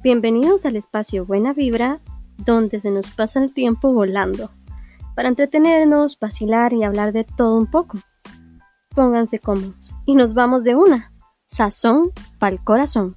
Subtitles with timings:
[0.00, 1.98] Bienvenidos al espacio Buena Vibra,
[2.36, 4.48] donde se nos pasa el tiempo volando,
[5.16, 7.98] para entretenernos, vacilar y hablar de todo un poco.
[8.94, 11.12] Pónganse cómodos y nos vamos de una.
[11.48, 13.16] Sazón pa'l corazón.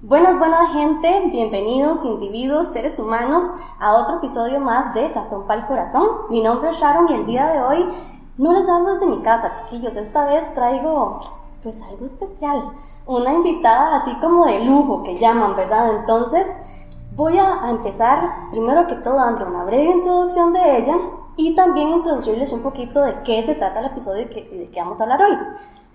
[0.00, 3.46] Buenas, buenas gente, bienvenidos individuos, seres humanos,
[3.80, 6.06] a otro episodio más de Sazón pa'l corazón.
[6.28, 7.88] Mi nombre es Sharon y el día de hoy
[8.36, 9.96] no les hablo desde mi casa, chiquillos.
[9.96, 11.18] Esta vez traigo
[11.64, 12.62] pues algo especial,
[13.06, 15.96] una invitada así como de lujo que llaman, ¿verdad?
[15.98, 16.46] Entonces
[17.16, 20.96] voy a, empezar primero que todo dando una breve introducción de ella
[21.36, 25.00] y también introducirles un poquito de qué se trata el episodio y de qué vamos
[25.00, 25.38] a hablar hoy.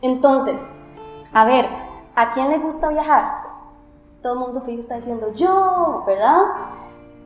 [0.01, 0.79] Entonces,
[1.33, 1.67] a ver,
[2.15, 3.35] ¿a quién le gusta viajar?
[4.23, 6.41] Todo el mundo está diciendo yo, ¿verdad?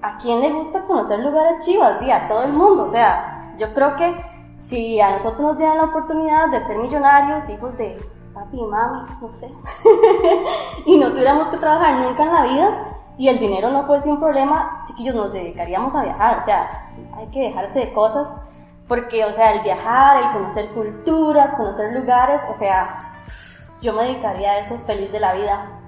[0.01, 1.99] ¿A quién le gusta conocer lugares chivas?
[2.12, 2.84] a todo el mundo.
[2.84, 4.15] O sea, yo creo que
[4.55, 7.99] si a nosotros nos dieran la oportunidad de ser millonarios, hijos de
[8.34, 9.51] papi mami, no sé,
[10.85, 14.20] y no tuviéramos que trabajar nunca en la vida y el dinero no fuese un
[14.20, 16.40] problema, chiquillos, nos dedicaríamos a viajar.
[16.40, 18.41] O sea, hay que dejarse de cosas
[18.87, 23.23] porque, o sea, el viajar, el conocer culturas, conocer lugares, o sea,
[23.81, 25.79] yo me dedicaría a eso feliz de la vida.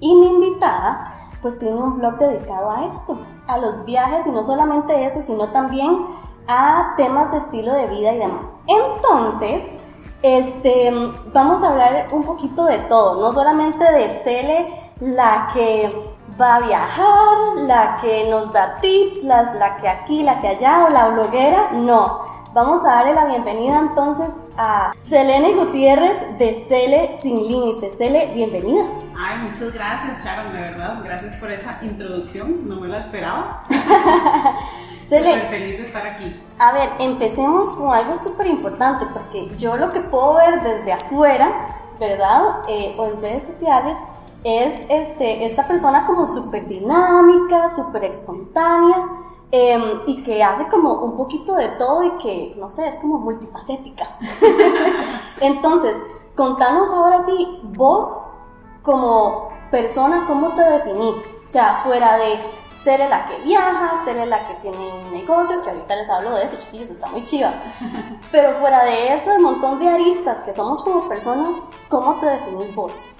[0.00, 4.42] Y mi invitada, pues tiene un blog dedicado a esto, a los viajes y no
[4.42, 6.04] solamente eso, sino también
[6.48, 8.60] a temas de estilo de vida y demás.
[8.66, 9.91] Entonces,
[10.22, 10.92] este,
[11.32, 14.68] vamos a hablar un poquito de todo, no solamente de Cele,
[15.00, 15.92] la que
[16.40, 20.86] va a viajar, la que nos da tips, la, la que aquí, la que allá,
[20.86, 22.20] o la bloguera, no.
[22.54, 27.96] Vamos a darle la bienvenida entonces a Selene Gutiérrez de Cele Sin Límites.
[27.96, 28.84] Cele, bienvenida.
[29.16, 33.64] Ay, muchas gracias Sharon, de verdad, gracias por esa introducción, no me la esperaba.
[35.18, 36.42] Súper feliz de estar aquí.
[36.58, 41.76] A ver, empecemos con algo súper importante, porque yo lo que puedo ver desde afuera,
[41.98, 42.62] ¿verdad?
[42.68, 43.98] Eh, o en redes sociales,
[44.44, 49.08] es este, esta persona como súper dinámica, súper espontánea,
[49.50, 53.18] em, y que hace como un poquito de todo y que, no sé, es como
[53.18, 54.06] multifacética.
[55.40, 55.96] Entonces,
[56.34, 58.38] contanos ahora sí, vos
[58.82, 61.42] como persona, ¿cómo te definís?
[61.46, 62.40] O sea, fuera de
[62.82, 66.44] ser la que viaja, ser la que tiene un negocio, que ahorita les hablo de
[66.44, 67.52] eso, chiquillos, está muy chiva.
[68.32, 73.16] Pero fuera de ese montón de aristas que somos como personas, ¿cómo te definís vos?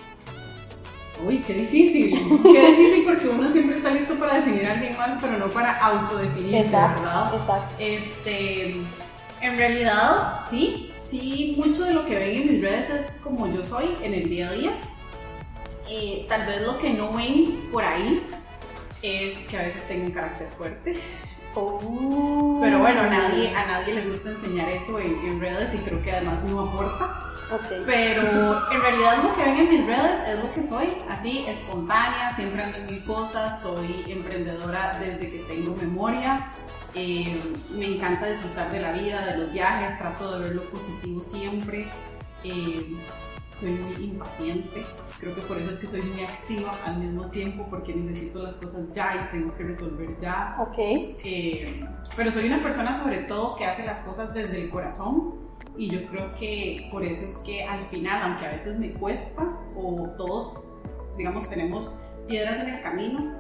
[1.25, 2.43] Uy, qué difícil.
[2.43, 5.79] Qué difícil porque uno siempre está listo para definir a alguien más, pero no para
[5.79, 7.35] autodefinirse, exacto, ¿verdad?
[7.35, 7.77] Exacto.
[7.79, 8.77] Este,
[9.41, 13.65] en realidad, sí, sí, mucho de lo que ven en mis redes es como yo
[13.65, 14.71] soy en el día a día.
[15.89, 18.27] Eh, tal vez lo que no ven por ahí
[19.03, 20.97] es que a veces tengo un carácter fuerte.
[21.55, 22.61] Oh.
[22.63, 26.03] Pero bueno, a nadie, a nadie le gusta enseñar eso en, en redes y creo
[26.03, 27.33] que además no aporta.
[27.87, 32.33] Pero en realidad lo que ven en mis redes es lo que soy, así espontánea,
[32.35, 36.51] siempre ando en mil cosas, soy emprendedora desde que tengo memoria,
[36.95, 37.39] eh,
[37.71, 41.91] me encanta disfrutar de la vida, de los viajes, trato de ver lo positivo siempre,
[42.45, 42.97] eh,
[43.55, 44.83] soy muy impaciente,
[45.21, 48.57] creo que por eso es que soy muy activa al mismo tiempo porque necesito las
[48.57, 50.57] cosas ya y tengo que resolver ya.
[50.61, 50.79] Ok.
[50.79, 51.85] Eh,
[52.17, 55.35] pero soy una persona sobre todo que hace las cosas desde el corazón
[55.77, 59.59] y yo creo que por eso es que al final, aunque a veces me cuesta
[59.75, 60.61] o todos,
[61.17, 61.95] digamos, tenemos
[62.29, 63.33] piedras en el camino,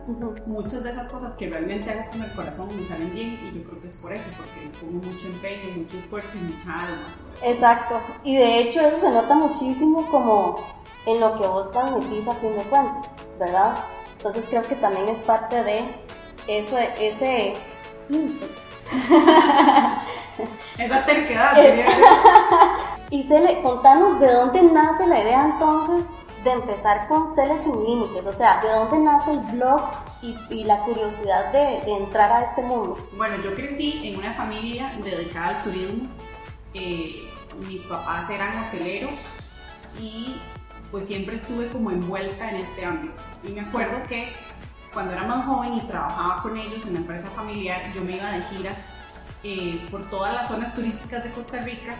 [0.46, 3.64] muchas de esas cosas que realmente hago con el corazón me salen bien y yo
[3.64, 7.08] creo que es por eso, porque es como mucho empeño, mucho esfuerzo y mucha alma.
[7.42, 10.64] Exacto, y de hecho eso se nota muchísimo como
[11.06, 13.76] en lo que vos transmitís a fin de cuentas, ¿verdad?
[14.16, 15.84] Entonces creo que también es parte de
[16.46, 17.54] eso, ese
[20.78, 21.56] Esa terquedad.
[23.10, 26.06] y Cele, contanos de dónde nace la idea entonces
[26.44, 29.82] de empezar con Cele Sin Límites, o sea, de dónde nace el blog
[30.22, 32.96] y, la curiosidad de, entrar a este mundo.
[33.16, 36.08] Bueno, yo crecí en una familia dedicada al turismo.
[36.74, 37.28] Eh,
[37.68, 39.14] mis papás eran hoteleros
[40.00, 40.36] y
[40.90, 43.22] pues siempre estuve como envuelta en este ámbito.
[43.44, 44.32] Y me acuerdo que
[44.92, 48.30] cuando era más joven y trabajaba con ellos en la empresa familiar, yo me iba
[48.30, 48.92] de giras
[49.42, 51.96] eh, por todas las zonas turísticas de Costa Rica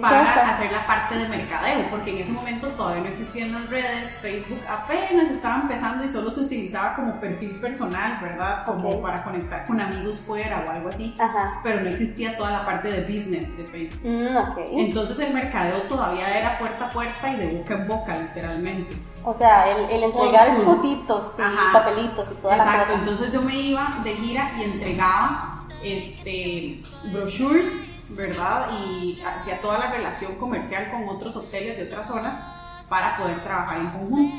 [0.00, 4.18] para hacer la parte de mercadeo, porque en ese momento todavía no existían las redes,
[4.20, 8.66] Facebook apenas estaba empezando y solo se utilizaba como perfil personal, ¿verdad?
[8.66, 11.16] Como para conectar con amigos fuera o algo así,
[11.62, 14.10] pero no existía toda la parte de business de Facebook.
[14.10, 18.96] Mm, Entonces el mercadeo todavía era puerta a puerta y de boca en boca, literalmente.
[19.22, 22.94] O sea, el, entregar cositos y papelitos y toda la cosa.
[22.94, 26.80] Entonces yo me iba de gira y entregaba este,
[27.12, 28.68] brochures, ¿verdad?
[28.82, 32.44] Y hacía toda la relación comercial con otros hoteles de otras zonas
[32.88, 34.36] para poder trabajar en conjunto.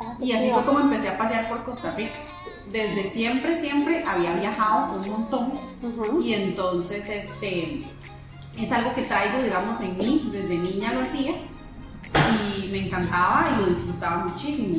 [0.00, 2.14] Ah, y así fue como empecé a pasear por Costa Rica.
[2.70, 5.52] Desde siempre, siempre había viajado un montón
[6.22, 7.84] y entonces este,
[8.56, 11.32] es algo que traigo, digamos, en mí, desde niña lo hacía
[12.56, 14.78] y me encantaba y lo disfrutaba muchísimo.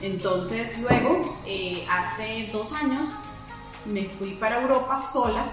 [0.00, 3.08] Entonces luego, eh, hace dos años,
[3.84, 5.44] me fui para Europa sola,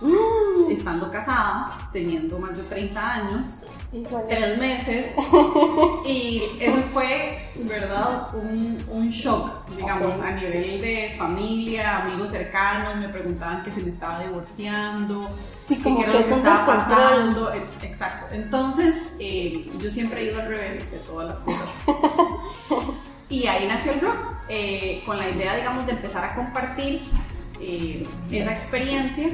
[0.00, 0.47] mm.
[0.72, 3.70] Estando casada, teniendo más de 30 años,
[4.28, 5.14] tres meses,
[6.06, 8.34] y eso fue, ¿verdad?
[8.34, 13.90] Un, un shock, digamos, a nivel de familia, amigos cercanos, me preguntaban que si me
[13.90, 15.28] estaba divorciando,
[15.68, 17.52] Sí, como que, es un pasando.
[17.52, 18.34] E, exacto.
[18.34, 21.68] Entonces, eh, yo siempre he ido al revés de todas las cosas.
[23.28, 24.16] y ahí nació el blog,
[24.48, 27.02] eh, con la idea, digamos, de empezar a compartir
[27.60, 29.28] eh, esa experiencia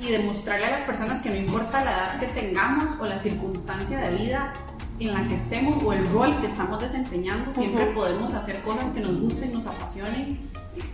[0.00, 3.98] y demostrarle a las personas que no importa la edad que tengamos o la circunstancia
[3.98, 4.54] de vida
[5.00, 9.00] en la que estemos o el rol que estamos desempeñando, siempre podemos hacer cosas que
[9.00, 10.38] nos gusten, nos apasionen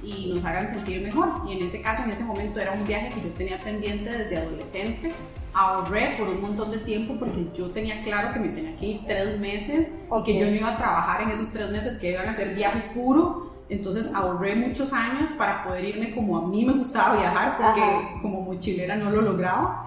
[0.03, 1.43] y nos hagan sentir mejor.
[1.47, 4.37] Y en ese caso, en ese momento era un viaje que yo tenía pendiente desde
[4.37, 5.13] adolescente.
[5.55, 9.01] Ahorré por un montón de tiempo porque yo tenía claro que me tenía que ir
[9.07, 12.29] tres meses y que yo no iba a trabajar en esos tres meses que iban
[12.29, 13.54] a ser viaje puro.
[13.75, 18.43] Entonces ahorré muchos años para poder irme como a mí me gustaba viajar porque como
[18.43, 19.85] mochilera no lo lograba.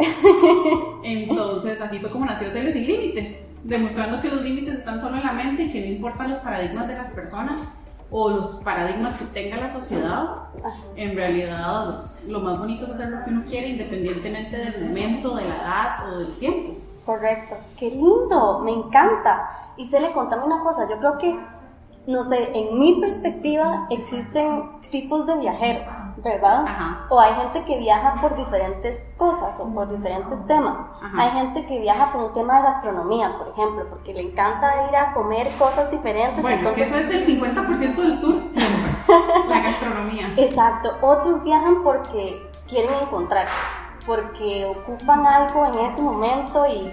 [1.03, 5.23] Entonces así fue como nació Celes Sin Límites, demostrando que los límites están solo en
[5.23, 9.25] la mente y que no importan los paradigmas de las personas, o los paradigmas que
[9.25, 10.35] tenga la sociedad,
[10.95, 11.95] en realidad
[12.27, 16.13] lo más bonito es hacer lo que uno quiere independientemente del momento, de la edad
[16.13, 16.77] o del tiempo.
[17.05, 19.49] Correcto, qué lindo, me encanta.
[19.77, 21.39] Y se le contame una cosa, yo creo que
[22.07, 25.89] no sé, en mi perspectiva existen tipos de viajeros,
[26.23, 26.65] ¿verdad?
[27.09, 30.81] O hay gente que viaja por diferentes cosas o por diferentes temas.
[31.17, 34.95] Hay gente que viaja por un tema de gastronomía, por ejemplo, porque le encanta ir
[34.95, 36.41] a comer cosas diferentes.
[36.41, 36.89] Bueno, entonces...
[36.93, 38.91] eso es el 50% del tour siempre,
[39.49, 40.33] la gastronomía.
[40.37, 40.93] Exacto.
[41.01, 43.65] Otros viajan porque quieren encontrarse,
[44.05, 46.89] porque ocupan algo en ese momento y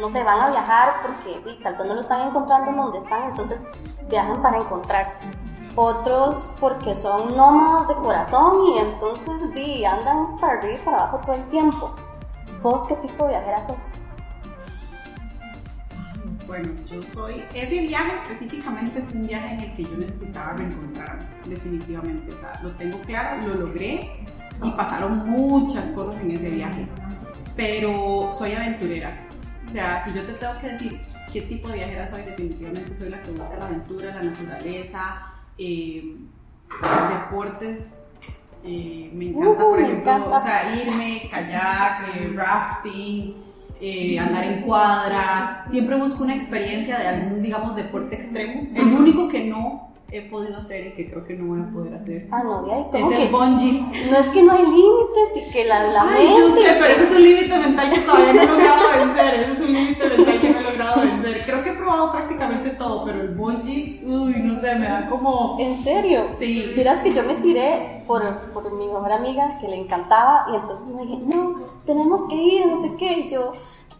[0.00, 3.24] no se van a viajar porque tal vez no lo están encontrando en donde están,
[3.24, 3.66] entonces
[4.08, 5.26] viajan para encontrarse.
[5.76, 9.34] Otros porque son nómadas de corazón y entonces
[9.84, 11.94] andan para arriba y para abajo todo el tiempo.
[12.62, 13.94] ¿Vos qué tipo de viajera sos?
[16.46, 17.42] Bueno, yo soy.
[17.54, 22.32] Ese viaje específicamente fue un viaje en el que yo necesitaba reencontrarme, definitivamente.
[22.32, 24.24] O sea, lo tengo claro, lo logré
[24.62, 26.86] y pasaron muchas cosas en ese viaje.
[27.56, 29.23] Pero soy aventurera.
[29.66, 31.00] O sea, si yo te tengo que decir
[31.32, 36.16] qué tipo de viajera soy, definitivamente soy la que busca la aventura, la naturaleza, eh,
[37.10, 38.12] deportes.
[38.64, 43.34] Eh, me encanta, por ejemplo, o sea, irme, kayak, eh, rafting,
[44.18, 45.70] andar en cuadras.
[45.70, 48.68] Siempre busco una experiencia de algún, digamos, deporte extremo.
[48.74, 51.94] El único que no he podido hacer y que creo que no voy a poder
[51.94, 52.28] hacer.
[52.30, 53.80] Ah, no, ya, ¿cómo es el bungee.
[54.10, 56.40] No es que no hay límites y que la, la Ay, mente.
[56.40, 59.34] Yo sé, pero ese es un límite mental que todavía no he logrado vencer.
[59.34, 61.42] Ese es un límite mental que no he logrado vencer.
[61.44, 65.56] Creo que he probado prácticamente todo, pero el bungee, uy, no sé, me da como.
[65.58, 66.24] ¿En serio?
[66.32, 66.72] Sí.
[66.76, 68.22] Miras que yo me tiré por,
[68.52, 72.66] por mi mejor amiga que le encantaba y entonces me dije, no, tenemos que ir,
[72.66, 73.20] no sé qué.
[73.20, 73.52] Y yo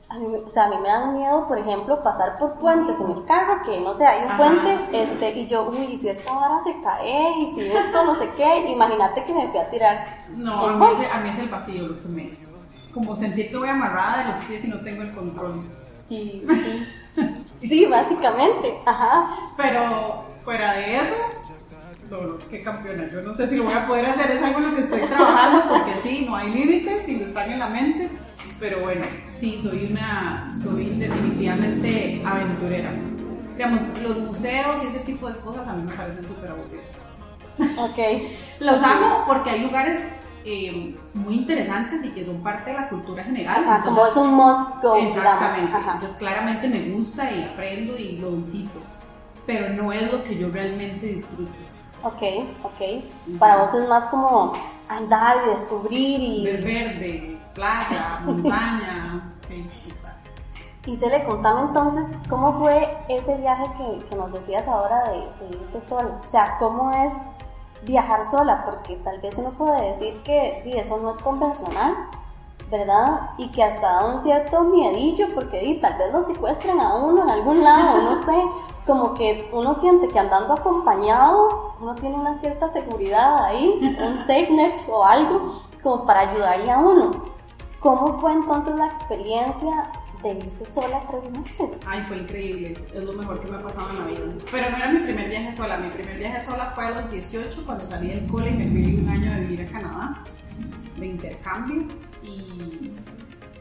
[0.08, 3.11] a mí, o sea, a mí me da miedo, por ejemplo, pasar por puentes en
[3.11, 6.32] el carro, que no sé, hay un puente, este, y yo, uy, y si esta
[6.32, 10.06] vara se cae, y si esto no sé qué, imagínate que me fui a tirar.
[10.37, 12.44] No, a mí, es, a mí, es, el vacío lo que me.
[12.92, 15.62] Como sentir que voy amarrada de los pies y no tengo el control.
[16.08, 19.37] Y sí, sí, básicamente, ajá.
[19.56, 21.14] Pero fuera de eso,
[22.08, 23.11] solo, qué campeona.
[23.11, 25.00] Yo no sé si lo voy a poder hacer, es algo en lo que estoy
[25.00, 28.11] trabajando, porque sí, no hay límites, y están en la mente
[28.64, 29.04] pero bueno,
[29.38, 32.92] sí, soy una, soy definitivamente aventurera.
[33.54, 36.87] Digamos, los museos y ese tipo de cosas a mí me parecen súper aburridos.
[37.78, 37.99] Ok.
[38.61, 40.00] los hago porque hay lugares
[40.47, 43.64] eh, muy interesantes y que son parte de la cultura general.
[43.68, 45.76] Ajá, como es un must go, Exactamente.
[45.76, 48.80] Entonces claramente me gusta y aprendo y lo visito,
[49.44, 51.52] pero no es lo que yo realmente disfruto.
[52.02, 52.23] Ok,
[52.62, 53.38] ok.
[53.38, 54.54] Para vos es más como
[54.88, 56.44] andar y descubrir y...
[56.44, 60.30] Ver verde, playa, montaña, sí, exacto.
[60.87, 65.49] Y se le contaba entonces cómo fue ese viaje que, que nos decías ahora de,
[65.50, 66.20] irte sola.
[66.23, 67.14] O sea, cómo es
[67.82, 71.94] viajar sola, porque tal vez uno puede decir que eso no es convencional,
[72.70, 73.30] ¿verdad?
[73.38, 77.30] Y que hasta da un cierto miedillo, porque tal vez lo secuestren a uno en
[77.30, 78.44] algún lado, no sé,
[78.87, 84.49] como que uno siente que andando acompañado, uno tiene una cierta seguridad ahí, un safe
[84.50, 85.46] net o algo,
[85.82, 87.33] como para ayudarle a uno.
[87.84, 89.90] ¿Cómo fue entonces la experiencia
[90.22, 91.80] de irse sola tres meses.
[91.86, 92.74] Ay, fue increíble.
[92.94, 94.44] Es lo mejor que me ha pasado en la vida.
[94.50, 95.76] Pero no era mi primer viaje sola.
[95.76, 99.00] Mi primer viaje sola fue a los 18 cuando salí del cole y me fui
[99.02, 100.24] un año a vivir a Canadá
[100.96, 101.86] de intercambio.
[102.22, 102.92] Y,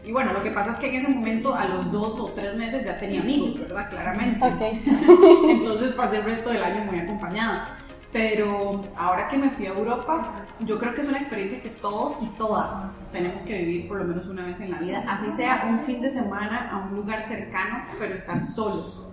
[0.06, 2.56] y bueno, lo que pasa es que en ese momento, a los dos o tres
[2.56, 3.90] meses, ya tenía amigos, ¿verdad?
[3.90, 4.54] Claramente.
[4.54, 4.82] Okay.
[5.50, 7.78] Entonces pasé el resto del año muy acompañada.
[8.14, 12.22] Pero ahora que me fui a Europa, yo creo que es una experiencia que todos
[12.22, 15.66] y todas tenemos que vivir por lo menos una vez en la vida, así sea
[15.68, 19.08] un fin de semana a un lugar cercano, pero estar solos,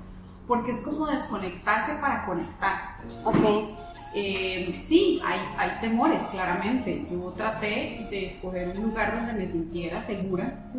[0.47, 2.97] porque es como desconectarse para conectar.
[3.25, 3.79] Ok.
[4.13, 7.07] Eh, sí, hay, hay temores, claramente.
[7.11, 10.71] Yo traté de escoger un lugar donde me sintiera segura.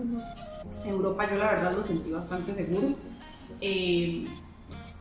[0.83, 2.89] En Europa yo la verdad lo sentí bastante seguro.
[3.61, 4.27] Eh,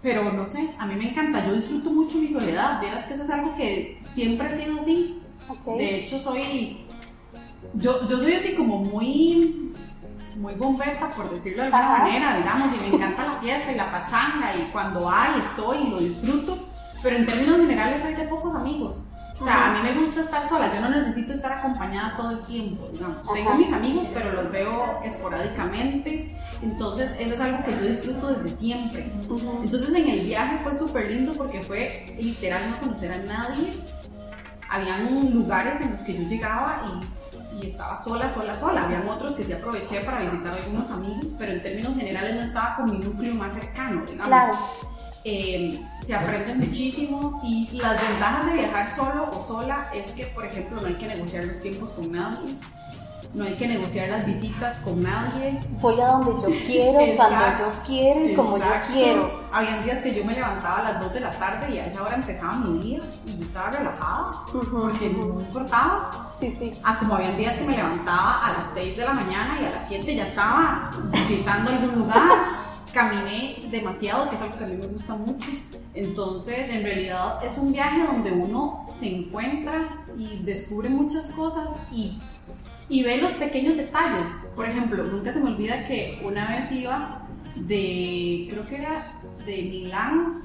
[0.02, 2.80] pero no sé, a mí me encanta, yo disfruto mucho mi soledad.
[2.80, 5.22] Vieras que eso es algo que siempre ha sido así.
[5.76, 6.86] De hecho, soy.
[7.74, 9.74] Yo, yo soy así como muy.
[10.36, 13.90] Muy bombesta, por decirlo de alguna manera, digamos, y me encanta la fiesta y la
[13.90, 16.56] pachanga, y cuando hay, estoy y lo disfruto.
[17.02, 18.96] Pero en términos generales, soy de pocos amigos.
[19.40, 22.40] O sea, a mí me gusta estar sola, yo no necesito estar acompañada todo el
[22.42, 23.18] tiempo, digamos.
[23.32, 26.36] Tengo mis amigos, pero los veo esporádicamente.
[26.62, 29.10] Entonces, eso es algo que yo disfruto desde siempre.
[29.62, 33.72] Entonces, en el viaje fue súper lindo porque fue literal no conocer a nadie.
[34.68, 36.70] Habían lugares en los que yo llegaba
[37.56, 38.84] y, y estaba sola, sola, sola.
[38.84, 42.42] Habían otros que sí aproveché para visitar a algunos amigos, pero en términos generales no
[42.42, 44.26] estaba con mi núcleo más cercano, digamos.
[44.26, 44.58] Claro.
[45.22, 50.46] Eh, se aprende muchísimo y las ventajas de viajar solo o sola es que, por
[50.46, 52.54] ejemplo, no hay que negociar los tiempos con nadie,
[53.34, 55.60] no hay que negociar las visitas con nadie.
[55.80, 59.40] Voy a donde yo quiero, cuando yo quiero y como yo quiero.
[59.52, 62.02] Habían días que yo me levantaba a las 2 de la tarde y a esa
[62.02, 66.32] hora empezaba mi día y yo estaba relajada porque no me importaba.
[66.38, 66.72] Sí, sí.
[66.82, 69.70] Ah, como habían días que me levantaba a las 6 de la mañana y a
[69.70, 74.76] las 7 ya estaba visitando algún lugar caminé demasiado, que es algo que a mí
[74.76, 75.48] me gusta mucho.
[75.94, 82.18] Entonces, en realidad es un viaje donde uno se encuentra y descubre muchas cosas y,
[82.88, 84.26] y ve los pequeños detalles.
[84.54, 89.62] Por ejemplo, nunca se me olvida que una vez iba de, creo que era de
[89.62, 90.42] Milán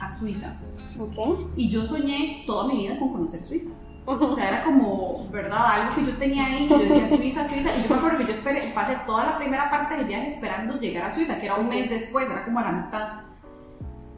[0.00, 0.60] a Suiza.
[0.98, 1.46] Okay.
[1.56, 3.74] Y yo soñé toda mi vida con conocer Suiza.
[4.10, 5.58] O sea, era como, ¿verdad?
[5.66, 8.30] Algo que yo tenía ahí, yo decía Suiza, Suiza, y yo me acuerdo que yo
[8.30, 11.68] esperé, pasé toda la primera parte del viaje esperando llegar a Suiza, que era un
[11.68, 13.08] mes después, era como a la mitad.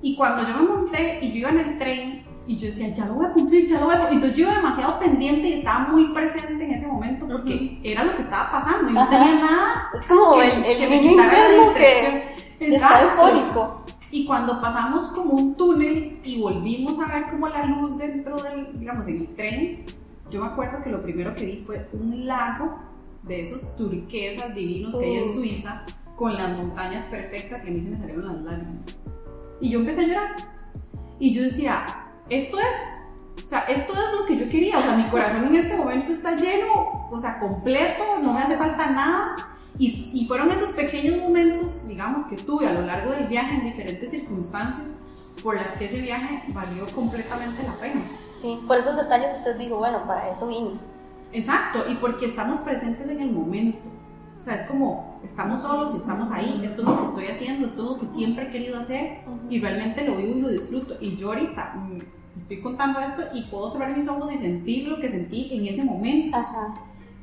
[0.00, 3.06] Y cuando yo me monté y yo iba en el tren, y yo decía, ya
[3.06, 4.16] lo voy a cumplir, ya lo voy a cumplir.
[4.18, 8.14] Entonces yo iba demasiado pendiente y estaba muy presente en ese momento porque era lo
[8.14, 9.90] que estaba pasando y no tenía nada.
[9.98, 13.79] Es como que, el, el que niño interno que está eufórico.
[14.12, 18.78] Y cuando pasamos como un túnel y volvimos a ver como la luz dentro del,
[18.78, 19.84] digamos, en el tren,
[20.30, 22.78] yo me acuerdo que lo primero que vi fue un lago
[23.22, 25.84] de esos turquesas divinos que hay en Suiza,
[26.16, 29.10] con las montañas perfectas y a mí se me salieron las lágrimas.
[29.60, 30.36] Y yo empecé a llorar.
[31.18, 34.96] Y yo decía, esto es, o sea, esto es lo que yo quería, o sea,
[34.96, 39.49] mi corazón en este momento está lleno, o sea, completo, no me hace falta nada
[39.78, 43.64] y, y, fueron esos pequeños momentos, digamos, que tuve a lo largo del viaje en
[43.64, 44.98] diferentes circunstancias
[45.42, 48.02] por las que ese viaje valió completamente la pena.
[48.32, 50.70] Sí, por esos detalles usted dijo, bueno, para eso vine.
[51.32, 53.88] Exacto, y porque estamos presentes en el momento.
[54.38, 57.66] O sea, es como, estamos solos y estamos ahí, esto es lo que estoy haciendo,
[57.66, 59.52] esto es lo que siempre he querido hacer uh -huh.
[59.52, 60.96] y realmente lo vivo y lo disfruto.
[61.00, 61.98] Y yo ahorita mm,
[62.36, 65.84] estoy contando esto y puedo cerrar mis ojos y sentir lo que sentí en ese
[65.84, 66.38] momento.
[66.38, 66.74] Ajá.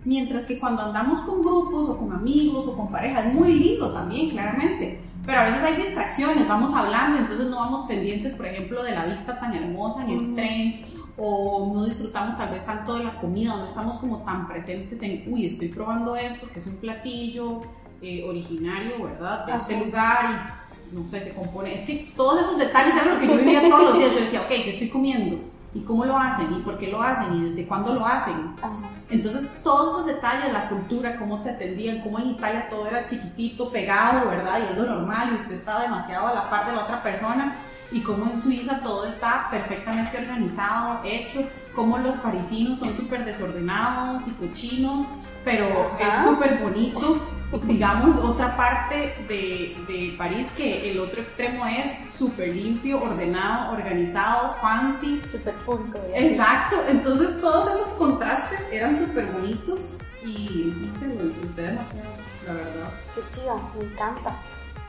[0.08, 3.92] Mientras que cuando andamos con grupos o con amigos o con parejas, es muy lindo
[3.92, 5.02] también, claramente.
[5.26, 9.04] Pero a veces hay distracciones, vamos hablando, entonces no vamos pendientes, por ejemplo, de la
[9.04, 10.86] vista tan hermosa en el tren,
[11.18, 15.04] o no disfrutamos tal vez tanto de la comida, o no estamos como tan presentes
[15.04, 17.60] en, uy, estoy probando esto, que es un platillo
[18.02, 19.46] eh, originario, ¿verdad?
[19.46, 20.58] De este lugar,
[20.90, 21.74] y no sé, se compone.
[21.76, 24.14] Es que todos esos detalles eran lo que yo vivía todos los días.
[24.14, 25.57] Yo decía, ok, ¿qué estoy comiendo?
[25.74, 26.48] ¿Y cómo lo hacen?
[26.54, 27.34] ¿Y por qué lo hacen?
[27.34, 28.56] ¿Y desde cuándo lo hacen?
[28.62, 28.90] Ajá.
[29.10, 33.70] Entonces, todos esos detalles, la cultura, cómo te atendían, cómo en Italia todo era chiquitito,
[33.70, 34.60] pegado, ¿verdad?
[34.60, 37.56] Y es lo normal, y usted estaba demasiado a la par de la otra persona,
[37.90, 44.28] y cómo en Suiza todo está perfectamente organizado, hecho, cómo los parisinos son súper desordenados
[44.28, 45.06] y cochinos,
[45.46, 45.66] pero
[46.00, 47.18] es súper bonito.
[47.64, 54.56] Digamos, otra parte de, de, París que el otro extremo es súper limpio, ordenado, organizado,
[54.62, 55.22] fancy.
[55.26, 55.98] Súper público.
[56.14, 62.10] Exacto, entonces todos esos contrastes eran súper bonitos y no sé, lo disfruté demasiado,
[62.46, 62.94] la verdad.
[63.16, 64.42] Qué chido, me encanta.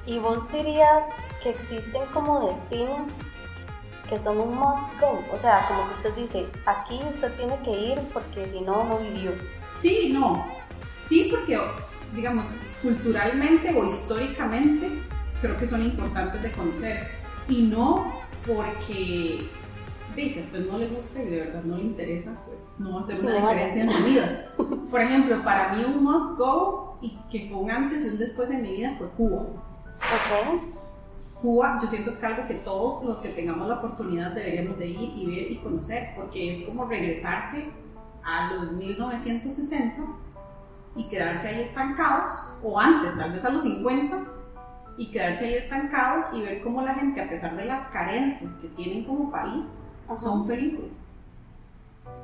[0.04, 1.04] ¿Y vos dirías
[1.42, 3.28] que existen como destinos
[4.08, 5.22] que son un must go?
[5.32, 8.98] O sea, como que usted dice, aquí usted tiene que ir porque si no, no
[8.98, 9.30] vivió.
[9.70, 10.44] Sí, no.
[11.00, 11.60] Sí, porque
[12.14, 12.46] digamos,
[12.82, 14.88] culturalmente o históricamente,
[15.40, 17.08] creo que son importantes de conocer.
[17.48, 18.12] Y no
[18.46, 19.48] porque
[20.16, 23.00] dice, a usted no le gusta y de verdad no le interesa, pues no va
[23.00, 24.52] a hacer una diferencia en su vida.
[24.90, 28.50] Por ejemplo, para mí un must go y que fue un antes y un después
[28.50, 29.42] en mi vida fue Cuba.
[29.42, 30.60] Ok.
[31.40, 34.88] Cuba, yo siento que es algo que todos los que tengamos la oportunidad deberíamos de
[34.88, 37.70] ir y ver y conocer, porque es como regresarse
[38.24, 40.04] a los 1960
[40.96, 44.22] y quedarse ahí estancados, o antes, tal vez a los 50
[44.96, 48.68] y quedarse ahí estancados y ver cómo la gente, a pesar de las carencias que
[48.68, 51.20] tienen como país, son felices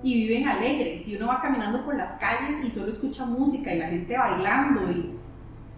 [0.03, 1.07] y viven alegres.
[1.07, 4.91] Y uno va caminando por las calles y solo escucha música y la gente bailando
[4.91, 5.19] y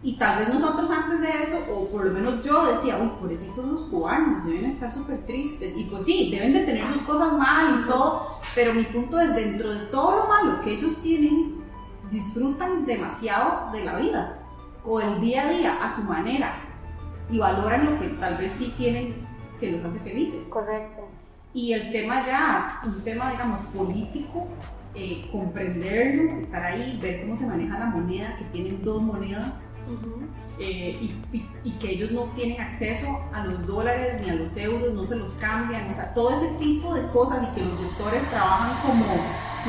[0.06, 3.64] y tal vez nosotros antes de eso, o por lo menos yo decía, uy, pobrecitos
[3.64, 5.76] los cubanos, deben estar súper tristes.
[5.76, 9.34] Y pues sí, deben de tener sus cosas mal y todo, pero mi punto es,
[9.34, 11.56] dentro de todo lo malo que ellos tienen,
[12.10, 14.38] disfrutan demasiado de la vida,
[14.84, 16.54] o el día a día, a su manera,
[17.30, 19.26] y valoran lo que tal vez sí tienen
[19.58, 20.48] que los hace felices.
[20.48, 21.08] Correcto.
[21.52, 24.46] Y el tema ya, un tema, digamos, político,
[24.98, 29.74] eh, comprenderlo, estar ahí, ver cómo se maneja la moneda, que tienen dos monedas
[30.58, 30.98] eh,
[31.64, 35.16] y, que ellos no tienen acceso a los dólares ni a los euros, no se
[35.16, 39.04] los cambian, o sea, todo ese tipo de cosas y que los doctores trabajan como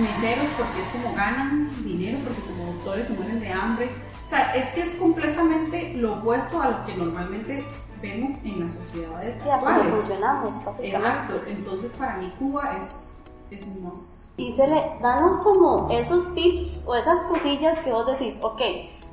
[0.01, 3.89] meseros porque es como ganan dinero, porque como doctores se mueren de hambre.
[4.25, 7.65] O sea, es que es completamente lo opuesto a lo que normalmente
[8.01, 9.93] vemos en las sociedades sí, actuales.
[9.93, 10.97] funcionamos, básicamente.
[10.97, 16.35] Exacto, entonces para mí Cuba es, es un monstruo y se le danos como esos
[16.35, 18.61] tips o esas cosillas que vos decís, ok,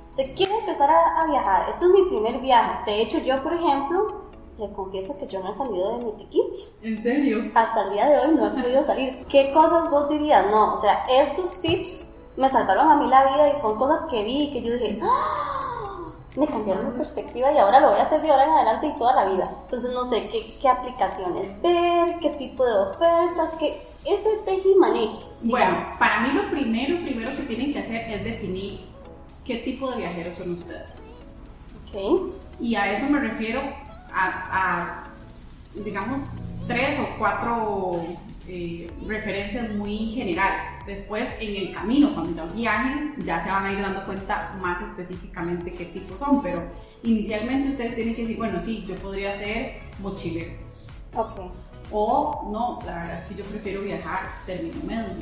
[0.04, 2.84] usted quiere empezar a, viajar, este es mi primer viaje.
[2.84, 4.22] De hecho, yo, por ejemplo,
[4.58, 6.66] le confieso que yo no he salido de mi tiquicia.
[6.82, 7.50] ¿En serio?
[7.54, 9.24] Hasta el día de hoy no he podido salir.
[9.28, 10.46] ¿Qué cosas vos dirías?
[10.50, 14.22] No, o sea, estos tips me salvaron a mí la vida y son cosas que
[14.22, 15.53] vi y que yo dije, ¡Ah!
[16.36, 18.98] Me cambiaron mi perspectiva y ahora lo voy a hacer de ahora en adelante y
[18.98, 19.48] toda la vida.
[19.64, 24.74] Entonces no sé qué, qué aplicaciones ver, qué tipo de ofertas, qué ese teje y
[24.74, 25.16] maneje.
[25.42, 28.80] Bueno, para mí lo primero, primero que tienen que hacer es definir
[29.44, 31.26] qué tipo de viajeros son ustedes.
[31.82, 32.32] Ok.
[32.60, 33.60] Y a eso me refiero
[34.12, 35.04] a,
[35.74, 38.04] digamos, tres o cuatro
[38.48, 40.70] eh, referencias muy generales.
[40.86, 44.82] Después, en el camino, cuando ya viajen, ya se van a ir dando cuenta más
[44.82, 46.62] específicamente qué tipo son, pero
[47.02, 50.52] inicialmente ustedes tienen que decir, bueno, sí, yo podría ser mochilero.
[51.14, 51.40] Ok.
[51.90, 55.14] O no, la verdad es que yo prefiero viajar término medio.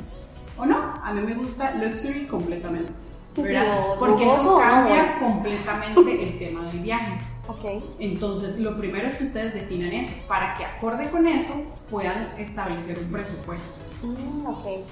[0.57, 2.91] O no, a mí me gusta luxury completamente.
[3.27, 3.53] Sí, sí,
[3.97, 7.32] Porque eso cambia completamente el tema del viaje.
[7.47, 7.83] Okay.
[7.99, 12.97] Entonces, lo primero es que ustedes definan eso, para que acorde con eso puedan establecer
[12.99, 13.91] un presupuesto.
[14.01, 14.85] Mm, okay.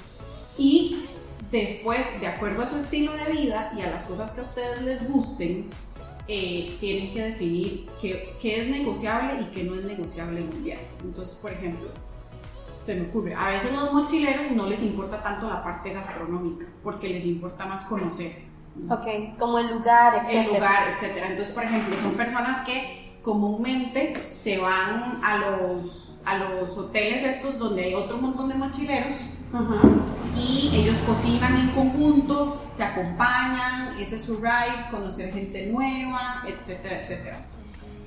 [0.57, 1.05] Y
[1.49, 4.81] después, de acuerdo a su estilo de vida y a las cosas que a ustedes
[4.81, 5.69] les gusten,
[6.27, 10.63] eh, tienen que definir qué, qué, es negociable y qué no es negociable en un
[10.63, 10.87] viaje.
[11.03, 11.87] Entonces, por ejemplo,
[12.81, 17.07] se me ocurre, a veces los mochileros no les importa tanto la parte gastronómica, porque
[17.07, 18.50] les importa más conocer.
[18.89, 20.47] Ok, como el lugar, etc.
[20.47, 21.25] El lugar, etc.
[21.29, 27.59] Entonces, por ejemplo, son personas que comúnmente se van a los, a los hoteles estos
[27.59, 29.15] donde hay otro montón de mochileros
[30.37, 37.01] y ellos cocinan en conjunto, se acompañan, ese es su ride, conocer gente nueva, etcétera,
[37.01, 37.41] etcétera.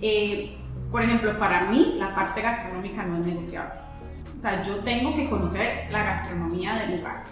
[0.00, 0.56] Eh,
[0.90, 3.80] por ejemplo, para mí la parte gastronómica no es negociable.
[4.38, 7.24] O sea, yo tengo que conocer la gastronomía del lugar.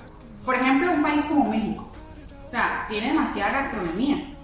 [0.44, 1.91] Por ejemplo, un país como México.
[2.52, 4.36] O sea, tiene demasiada gastronomía.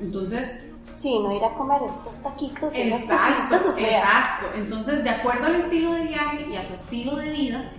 [0.00, 0.64] Entonces...
[0.96, 4.46] Sí, no ir a comer esos taquitos y Exacto, exacto.
[4.56, 7.70] Entonces, de acuerdo al estilo de viaje y a su estilo de vida,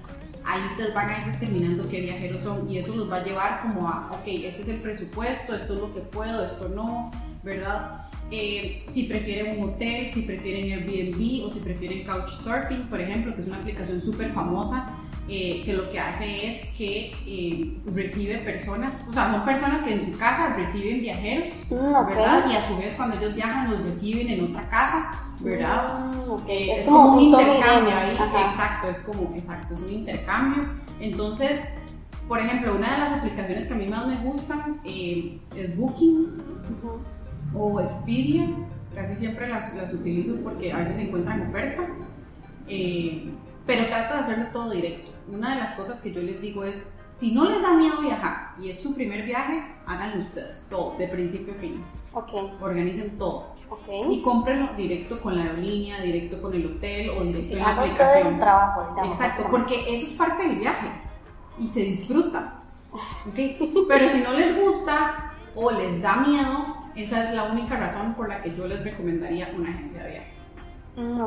[0.46, 3.62] ahí ustedes van a ir determinando qué viajeros son y eso los va a llevar
[3.62, 7.12] como a, ok, este es el presupuesto, esto es lo que puedo, esto no,
[7.44, 8.08] ¿verdad?
[8.32, 13.42] Eh, si prefieren un hotel, si prefieren Airbnb o si prefieren Couchsurfing, por ejemplo, que
[13.42, 14.97] es una aplicación súper famosa,
[15.30, 19.94] eh, que lo que hace es que eh, recibe personas, o sea, son personas que
[19.94, 22.46] en su casa reciben viajeros, mm, ¿verdad?
[22.50, 26.00] Y a su vez cuando ellos viajan los reciben en otra casa ¿verdad?
[26.00, 30.64] Mm, es, como, un intercambio ahí, exacto, es como, exacto, es un intercambio.
[31.00, 31.76] Entonces,
[32.28, 36.28] por ejemplo, una de las aplicaciones que a mí más me gustan eh, es Booking
[37.54, 38.48] o Expedia,
[38.94, 42.16] casi siempre las, las, utilizo porque a veces se encuentran ofertas,
[42.68, 43.30] eh,
[43.66, 45.12] pero trato de hacerlo todo directo.
[45.28, 48.54] Una de las cosas que yo les digo es, si no les da miedo viajar
[48.62, 51.84] y es su primer viaje, háganlo ustedes, todo, de principio a fin.
[52.14, 52.58] Okay.
[52.62, 53.56] Organicen todo.
[53.70, 54.02] Okay.
[54.10, 58.28] Y cómprenlo directo con la aerolínea, directo con el hotel o directo en la aplicación.
[58.28, 60.88] El trabajo, digamos, Exacto, porque eso es parte del viaje
[61.60, 62.64] y se disfruta.
[63.30, 63.60] ¿okay?
[63.88, 68.28] Pero si no les gusta o les da miedo, Esa es la única razón por
[68.28, 70.56] la que yo les recomendaría una agencia de viajes.
[70.96, 71.22] Mm.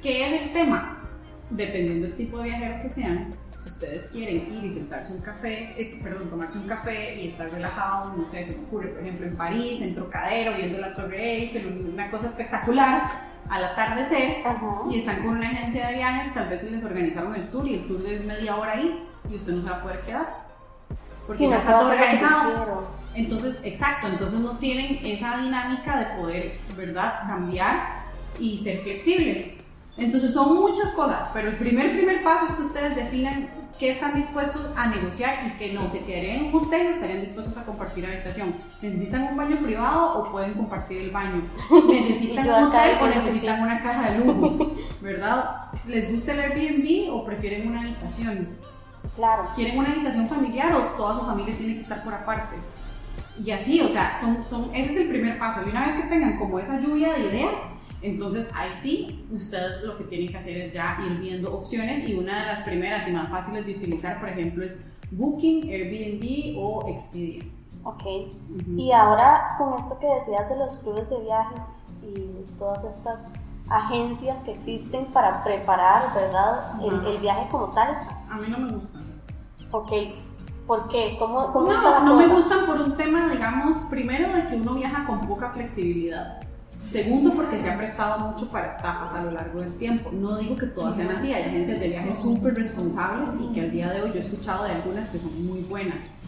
[0.00, 1.05] ¿Qué es el tema?
[1.50, 5.74] Dependiendo del tipo de viajero que sean, si ustedes quieren ir y sentarse un café,
[5.80, 9.26] eh, perdón, tomarse un café y estar relajados, no sé, se me ocurre, por ejemplo,
[9.26, 13.08] en París, en Trocadero, viendo la Torre Eiffel, una cosa espectacular,
[13.48, 14.42] al atardecer,
[14.90, 17.86] y están con una agencia de viajes, tal vez les organizaron el tour y el
[17.86, 20.46] tour es media hora ahí y usted no se va a poder quedar.
[21.26, 22.88] Porque ya está todo organizado.
[23.14, 28.04] Entonces, exacto, entonces no tienen esa dinámica de poder, ¿verdad?, cambiar
[28.38, 29.55] y ser flexibles.
[29.98, 34.14] Entonces son muchas cosas, pero el primer, primer paso es que ustedes definan qué están
[34.14, 35.88] dispuestos a negociar y qué no.
[35.88, 38.54] ¿Se quedarían en un hotel o estarían dispuestos a compartir habitación?
[38.82, 41.42] ¿Necesitan un baño privado o pueden compartir el baño?
[41.88, 44.72] ¿Necesitan un hotel o necesitan una casa de lujo?
[45.00, 45.70] ¿Verdad?
[45.86, 48.48] ¿Les gusta el Airbnb o prefieren una habitación?
[49.14, 49.44] Claro.
[49.54, 52.56] ¿Quieren una habitación familiar o toda su familia tiene que estar por aparte?
[53.42, 55.60] Y así, o sea, son, son, ese es el primer paso.
[55.66, 57.68] Y una vez que tengan como esa lluvia de ideas,
[58.06, 62.14] entonces ahí sí, ustedes lo que tienen que hacer es ya ir viendo opciones y
[62.14, 66.88] una de las primeras y más fáciles de utilizar, por ejemplo, es Booking, Airbnb o
[66.88, 67.44] Expedia.
[67.84, 68.02] Ok.
[68.76, 73.32] Y ahora con esto que decías de los clubes de viajes y todas estas
[73.68, 76.80] agencias que existen para preparar, ¿verdad?
[76.84, 77.96] el, viaje como tal.
[78.28, 79.02] A mí no me gustan.
[79.70, 79.92] Ok.
[80.66, 81.16] ¿Por qué?
[81.18, 84.56] ¿Cómo, cómo no, está la No me gustan por un tema, digamos, primero de que
[84.56, 86.40] uno viaja con poca flexibilidad.
[86.86, 90.10] Segundo, porque se ha prestado mucho para estafas a lo largo del tiempo.
[90.12, 93.72] No digo que todas sean así, hay agencias de viajes súper responsables y que al
[93.72, 96.20] día de hoy yo he escuchado de algunas que son muy buenas.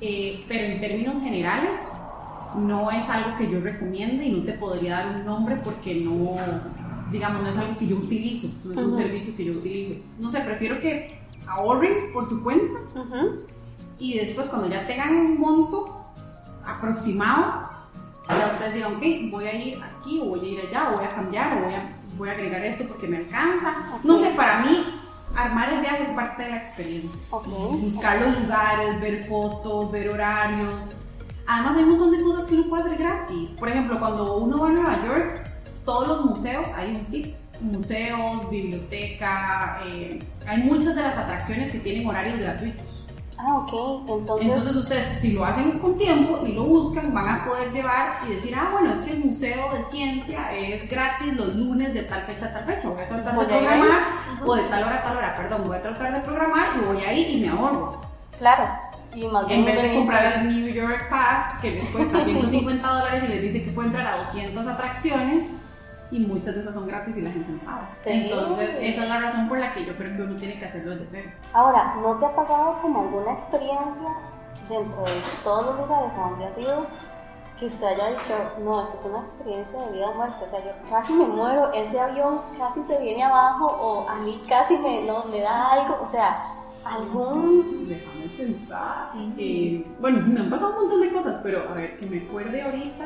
[0.00, 1.92] Eh, pero en términos generales,
[2.56, 6.36] no es algo que yo recomiende y no te podría dar un nombre porque no,
[7.10, 9.94] digamos, no es algo que yo utilizo, no es un servicio que yo utilizo.
[10.18, 12.80] No sé, prefiero que ahorren por su cuenta
[13.98, 16.04] y después cuando ya tengan un monto
[16.64, 17.68] aproximado,
[18.28, 21.04] ya ustedes digan, ok, voy a ir aquí, o voy a ir allá, o voy
[21.04, 24.00] a cambiar, o voy a, voy a agregar esto porque me alcanza.
[24.02, 24.84] No sé, para mí,
[25.36, 27.20] armar el viaje es parte de la experiencia.
[27.30, 30.92] Buscar los lugares, ver fotos, ver horarios.
[31.46, 33.50] Además, hay un montón de cosas que uno puede hacer gratis.
[33.58, 35.50] Por ejemplo, cuando uno va a Nueva York,
[35.84, 37.34] todos los museos, hay un tip.
[37.58, 42.95] Museos, biblioteca, eh, hay muchas de las atracciones que tienen horarios gratuitos.
[43.38, 44.08] Ah, ok.
[44.08, 44.46] Entonces...
[44.46, 48.34] Entonces ustedes, si lo hacen con tiempo y lo buscan, van a poder llevar y
[48.34, 52.22] decir, ah, bueno, es que el Museo de Ciencia es gratis los lunes de tal
[52.24, 52.88] fecha a tal fecha.
[52.88, 54.00] Voy a tratar de programar,
[54.44, 57.04] o de tal hora a tal hora, perdón, voy a tratar de programar y voy
[57.04, 58.00] ahí y me ahorro.
[58.38, 58.68] Claro.
[59.14, 63.24] Y más en vez de comprar el New York Pass, que les cuesta 150 dólares
[63.24, 65.46] y les dice que puede entrar a 200 atracciones,
[66.10, 67.86] y muchas de esas son gratis y la gente no sabe.
[68.04, 70.92] Entonces, esa es la razón por la que yo creo que uno tiene que hacerlo
[70.92, 71.30] desde cero.
[71.52, 74.08] Ahora, ¿no te ha pasado como alguna experiencia
[74.68, 76.86] dentro de todos los lugares a donde has ido
[77.58, 80.62] que usted haya dicho, no, esta es una experiencia de vida o muerte, o sea,
[80.62, 85.04] yo casi me muero, ese avión casi se viene abajo o a mí casi me,
[85.04, 86.52] no, me da algo, o sea,
[86.84, 87.88] algún...
[87.88, 89.10] Déjame pensar.
[89.38, 92.18] Eh, bueno, sí me han pasado un montón de cosas, pero a ver, que me
[92.18, 93.04] acuerde ahorita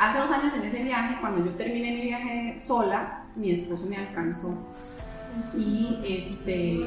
[0.00, 3.96] hace dos años en ese viaje, cuando yo terminé mi viaje sola, mi esposo me
[3.96, 4.66] alcanzó
[5.56, 6.80] y este,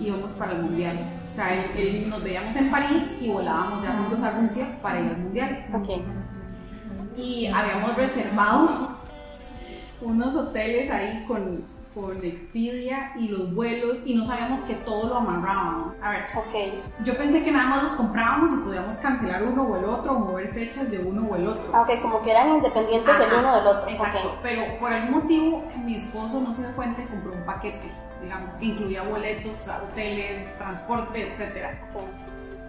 [0.00, 0.98] íbamos para el mundial.
[1.30, 5.10] O sea, él, nos veíamos en París y volábamos ya juntos a Rusia para ir
[5.10, 5.66] al mundial.
[5.74, 6.02] Okay.
[7.16, 8.96] Y habíamos reservado
[10.00, 11.62] unos hoteles ahí con
[11.96, 15.94] con Expedia y los vuelos y no sabíamos que todo lo amarraban.
[16.02, 16.82] A ver, okay.
[17.02, 20.18] yo pensé que nada más los comprábamos y podíamos cancelar uno o el otro o
[20.18, 21.70] mover fechas de uno o el otro.
[21.74, 23.88] Ah, ok, como que eran independientes el uno del otro.
[23.88, 27.90] Exacto, pero por algún motivo mi esposo no se dio cuenta y compró un paquete,
[28.22, 31.78] digamos, que incluía boletos, hoteles, transporte, etc.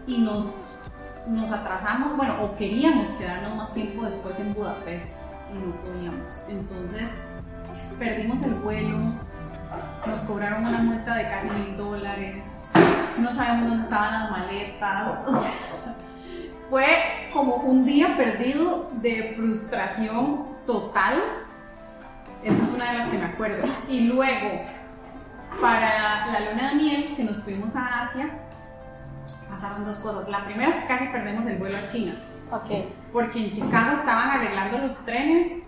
[0.07, 0.79] Y nos,
[1.27, 6.45] nos atrasamos, bueno, o queríamos quedarnos más tiempo después en Budapest y no podíamos.
[6.47, 7.09] Entonces
[7.99, 8.97] perdimos el vuelo,
[10.05, 12.43] nos cobraron una multa de casi mil dólares,
[13.19, 15.19] no sabemos dónde estaban las maletas.
[16.69, 16.85] fue
[17.33, 21.15] como un día perdido de frustración total.
[22.43, 23.67] Esa es una de las que me acuerdo.
[23.89, 24.61] Y luego,
[25.61, 28.29] para la luna de miel, que nos fuimos a Asia,
[29.49, 30.27] pasaron dos cosas.
[30.29, 32.15] La primera es que casi perdemos el vuelo a China.
[32.51, 32.85] Ok.
[33.11, 35.63] Porque en Chicago estaban arreglando los trenes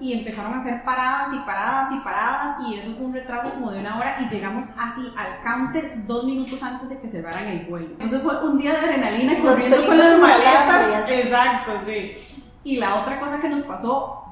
[0.00, 3.70] y empezaron a hacer paradas y paradas y paradas y eso fue un retraso como
[3.70, 7.66] de una hora y llegamos así al counter dos minutos antes de que cerraran el
[7.66, 7.88] vuelo.
[7.90, 11.10] Entonces fue un día de adrenalina corriendo con las maletas.
[11.10, 12.42] Exacto, sí.
[12.64, 14.24] Y la otra cosa que nos pasó,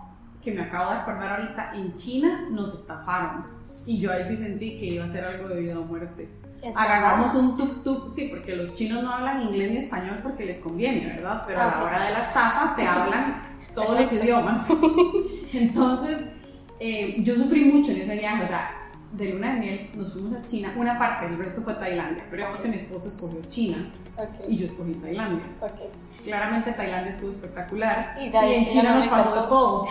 [0.43, 3.45] que me acabo de acordar ahorita, en China nos estafaron.
[3.85, 6.31] Y yo ahí sí sentí que iba a ser algo de vida o muerte.
[6.77, 10.61] Agarramos un tuk tuk, sí, porque los chinos no hablan inglés ni español porque les
[10.61, 11.45] conviene, ¿verdad?
[11.47, 13.43] Pero a la hora de la estafa te hablan
[13.75, 14.69] todos los idiomas.
[15.53, 16.19] Entonces,
[16.81, 18.75] eh, yo sufrí mucho en ese viaje, o sea,
[19.13, 22.43] de luna de miel nos fuimos a China, una parte, el resto fue Tailandia, pero
[22.43, 23.91] digamos que mi esposo escogió China
[24.47, 25.45] y yo escogí Tailandia.
[26.25, 29.87] Claramente Tailandia estuvo espectacular y, en China, nos pasó todo.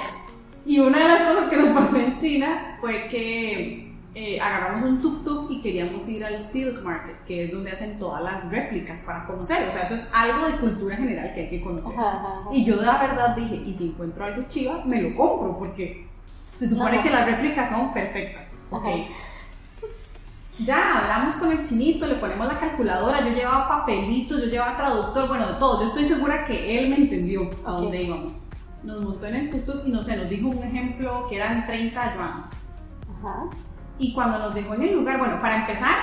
[0.65, 3.86] Y una de las cosas que nos pasó en China fue que
[4.19, 8.23] eh, agarramos un tuk-tuk y queríamos ir al Silk Market, que es donde hacen todas
[8.23, 9.67] las réplicas para conocer.
[9.69, 11.93] O sea, eso es algo de cultura general que hay que conocer.
[12.51, 16.07] Y yo de la verdad dije, y si encuentro algo chiva, me lo compro, porque
[16.25, 18.65] se supone que las réplicas son perfectas.
[18.71, 19.07] Okay.
[20.65, 25.27] Ya hablamos con el chinito, le ponemos la calculadora, yo llevaba papelitos, yo llevaba traductor,
[25.27, 25.81] bueno, de todo.
[25.81, 28.49] Yo estoy segura que él me entendió a dónde íbamos.
[28.81, 32.15] Nos montó en el tuk y no sé, nos dijo un ejemplo que eran 30
[32.15, 32.69] yuans.
[33.19, 33.47] Ajá.
[33.99, 35.95] Y cuando nos dejó en el lugar, bueno, para empezar,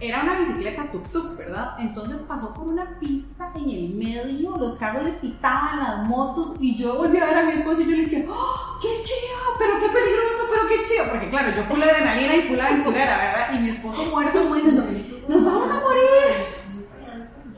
[0.00, 1.76] era una bicicleta tuk-tuk, ¿verdad?
[1.78, 6.76] Entonces pasó por una pista en el medio, los carros le pitaban las motos y
[6.76, 9.40] yo volví a ver a mi esposo y yo le decía, ¡Oh, ¡qué chido!
[9.58, 10.44] ¡Pero qué peligroso!
[10.50, 11.04] ¡Pero qué chido!
[11.10, 13.54] Porque claro, yo fui la adrenalina y fui la aventurera, ¿verdad?
[13.54, 14.84] Y mi esposo muerto como diciendo,
[15.28, 16.59] ¡nos vamos a morir!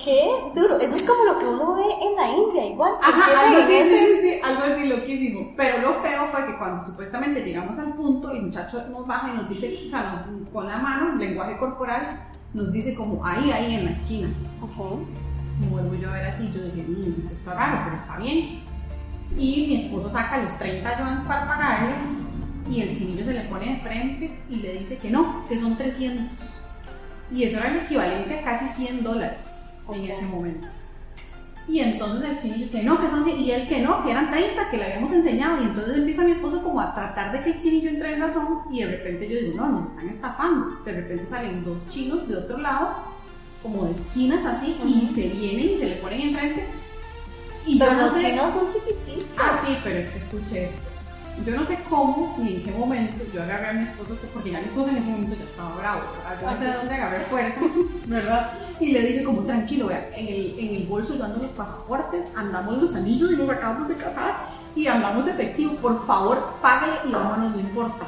[0.03, 2.93] Qué duro, eso es como lo que uno ve en la India, igual.
[3.01, 5.55] Ajá, algo así, sí, sí, sí, algo así loquísimo.
[5.57, 9.37] Pero lo feo fue que cuando supuestamente llegamos al punto, el muchacho nos baja y
[9.37, 13.85] nos dice, o sea, con la mano, lenguaje corporal, nos dice como ahí, ahí en
[13.85, 14.29] la esquina.
[14.61, 15.07] Ok.
[15.61, 18.65] Y vuelvo yo a ver así, yo dije, mmm, esto está raro, pero está bien.
[19.39, 21.93] Y mi esposo saca los 30 yuanes para pagarle
[22.69, 25.77] y el chinillo se le pone de frente y le dice que no, que son
[25.77, 26.61] 300.
[27.31, 29.62] Y eso era el equivalente a casi 100 dólares
[29.95, 30.69] en ese momento.
[31.69, 34.71] Y entonces el chinillo que no, que son y él que no, que eran 30,
[34.71, 35.63] que le habíamos enseñado.
[35.63, 38.63] Y entonces empieza mi esposo como a tratar de que el chinillo entre en razón.
[38.71, 40.83] Y de repente yo digo, no, nos están estafando.
[40.85, 42.95] De repente salen dos chinos de otro lado,
[43.63, 46.67] como de esquinas así, y se vienen y se le ponen enfrente.
[47.65, 49.27] Y pero los chinos son chiquititos.
[49.39, 50.92] Ah, sí, pero es que escuché esto.
[51.45, 54.61] Yo no sé cómo ni en qué momento yo agarré a mi esposo, porque ya
[54.61, 56.01] mi esposo en ese momento ya estaba bravo,
[56.41, 57.61] Yo no sé de dónde agarré fuerza,
[58.07, 58.53] ¿verdad?
[58.81, 62.27] Y le dije como tranquilo, vea, en el, en el bolso yo ando los pasaportes,
[62.37, 64.37] andamos los anillos y nos acabamos de casar
[64.75, 68.07] y andamos efectivo, por favor págale y vámonos, no importa.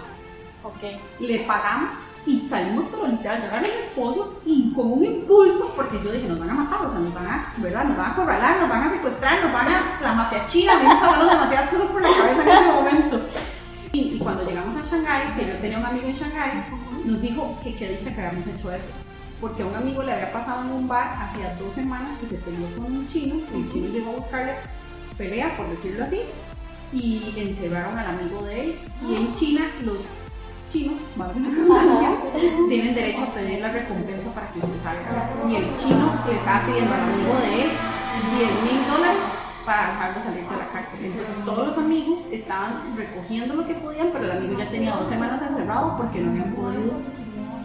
[0.63, 1.01] Ok.
[1.21, 5.73] Le pagamos y salimos por literal, yo agarré a mi esposo y con un impulso,
[5.77, 7.85] porque yo dije, nos van a matar, o sea, nos van a, ¿verdad?
[7.85, 10.95] Nos van a acorralar, nos van a secuestrar, nos van a, la mafia china, me
[10.95, 13.21] pasaron demasiadas cosas por la cabeza en ese momento.
[13.93, 16.65] Y, cuando llegamos a Shanghái, que yo tenía un amigo en Shanghái,
[17.05, 18.89] nos dijo que qué dicha que habíamos hecho eso.
[19.41, 22.37] Porque a un amigo le había pasado en un bar hacía dos semanas que se
[22.37, 24.55] peleó con un chino, y el chino llegó a buscarle
[25.19, 26.23] pelea, por decirlo así,
[26.93, 28.79] y encerraron al amigo de él.
[29.07, 29.99] Y en China los
[30.75, 31.01] chinos,
[32.69, 35.31] tienen derecho a pedir la recompensa para que usted salga.
[35.49, 39.23] Y el chino le estaba pidiendo al amigo de él 10 mil dólares
[39.65, 41.05] para dejarlo salir de la cárcel.
[41.05, 45.09] Entonces todos los amigos estaban recogiendo lo que podían, pero el amigo ya tenía dos
[45.09, 46.93] semanas encerrado porque no habían podido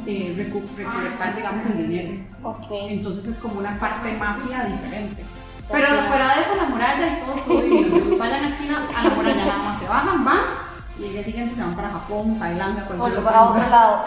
[0.06, 2.24] eh, recolectar, digamos, el dinero.
[2.44, 2.94] Okay.
[2.94, 5.26] Entonces es como una parte mafia diferente.
[5.72, 9.46] Pero fuera de eso, la muralla y todo, todo Vayan a China, a la muralla
[9.46, 10.69] nada más se bajan, van
[11.00, 13.98] y el día siguiente se van para Japón, Tailandia, cualquier o para otro lado.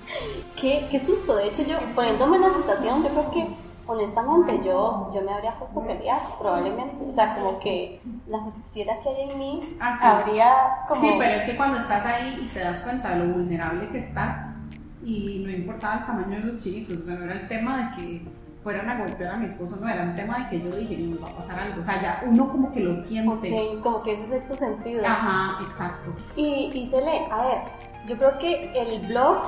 [0.56, 1.36] qué, qué susto.
[1.36, 5.52] De hecho, yo poniéndome en la situación, yo creo que honestamente yo, yo me habría
[5.52, 7.04] puesto a pelear, probablemente.
[7.06, 10.52] O sea, como que la justicia que hay en mí ah, habría
[10.88, 11.00] como...
[11.00, 13.98] Sí, pero es que cuando estás ahí y te das cuenta de lo vulnerable que
[13.98, 14.54] estás,
[15.02, 17.96] y no importaba el tamaño de los chiquitos, o sea, no era el tema de
[17.96, 18.33] que
[18.64, 21.20] fueran a golpear a mi esposo, no, era un tema de que yo dije, no,
[21.20, 23.78] va a pasar algo, o sea, ya uno como que lo siente.
[23.82, 25.02] como que ese sexto sentido.
[25.04, 26.16] Ajá, exacto.
[26.34, 27.58] Y, y se lee, a ver,
[28.06, 29.38] yo creo que el blog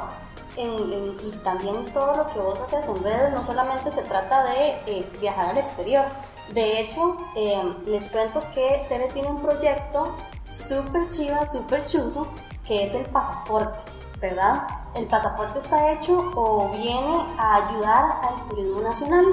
[0.58, 5.10] y también todo lo que vos haces en redes no solamente se trata de eh,
[5.20, 6.04] viajar al exterior,
[6.52, 12.28] de hecho, eh, les cuento que Cele tiene un proyecto súper chiva, súper chuzo,
[12.66, 13.95] que es el pasaporte.
[14.20, 14.66] ¿Verdad?
[14.94, 19.24] El pasaporte está hecho o viene a ayudar al turismo nacional.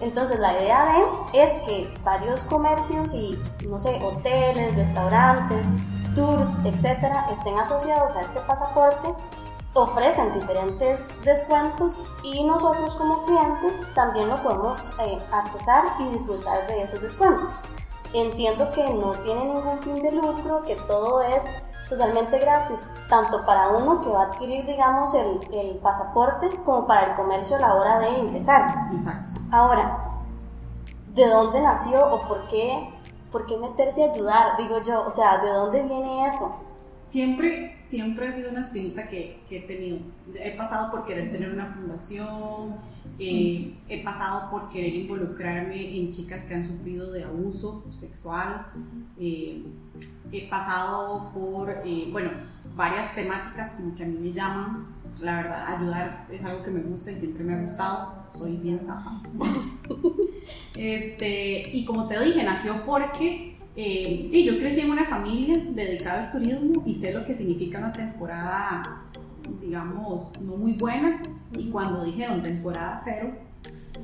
[0.00, 0.84] Entonces la idea
[1.32, 5.76] de es que varios comercios y, no sé, hoteles, restaurantes,
[6.14, 9.14] tours, etcétera, estén asociados a este pasaporte,
[9.72, 16.82] ofrecen diferentes descuentos y nosotros como clientes también lo podemos eh, accesar y disfrutar de
[16.82, 17.60] esos descuentos.
[18.12, 23.68] Entiendo que no tiene ningún fin de lucro, que todo es totalmente gratis, tanto para
[23.68, 27.74] uno que va a adquirir, digamos, el, el pasaporte, como para el comercio a la
[27.74, 28.88] hora de ingresar.
[28.92, 29.34] Exacto.
[29.52, 29.98] Ahora,
[31.14, 32.90] ¿de dónde nació o por qué,
[33.30, 34.56] por qué meterse a ayudar?
[34.56, 36.60] Digo yo, o sea, ¿de dónde viene eso?
[37.06, 39.98] Siempre, siempre ha sido una espinita que, que he tenido.
[40.34, 42.76] He pasado por querer tener una fundación,
[43.18, 48.66] Eh, he pasado por querer involucrarme en chicas que han sufrido de abuso sexual.
[49.18, 49.64] Eh,
[50.32, 52.30] he pasado por, eh, bueno,
[52.74, 54.94] varias temáticas como que a mí me llaman.
[55.22, 58.26] La verdad, ayudar es algo que me gusta y siempre me ha gustado.
[58.36, 59.22] Soy bien zapa.
[60.74, 66.32] este, y como te dije, nació porque y yo crecí en una familia dedicada al
[66.32, 69.03] turismo y sé lo que significa una temporada,
[69.60, 71.22] digamos, no muy buena
[71.56, 73.32] y cuando dijeron temporada cero,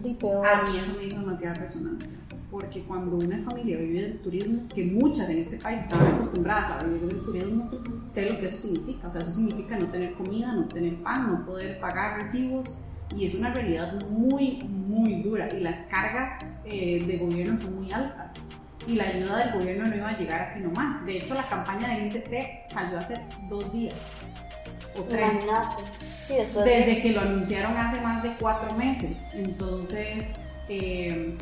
[0.00, 2.18] a mí eso me hizo demasiada resonancia.
[2.50, 6.82] Porque cuando una familia vive del turismo, que muchas en este país estaban acostumbradas a
[6.82, 7.70] vivir del turismo,
[8.06, 9.06] sé lo que eso significa.
[9.06, 12.76] O sea, eso significa no tener comida, no tener pan, no poder pagar recibos.
[13.16, 15.48] Y es una realidad muy, muy dura.
[15.54, 18.34] Y las cargas eh, de gobierno son muy altas.
[18.86, 21.04] Y la ayuda del gobierno no iba a llegar así nomás.
[21.06, 23.94] De hecho, la campaña del ICT salió hace dos días
[24.96, 25.32] o tres.
[26.22, 29.34] Sí, después desde que lo anunciaron hace más de cuatro meses.
[29.34, 30.34] Entonces,
[30.68, 31.36] eh,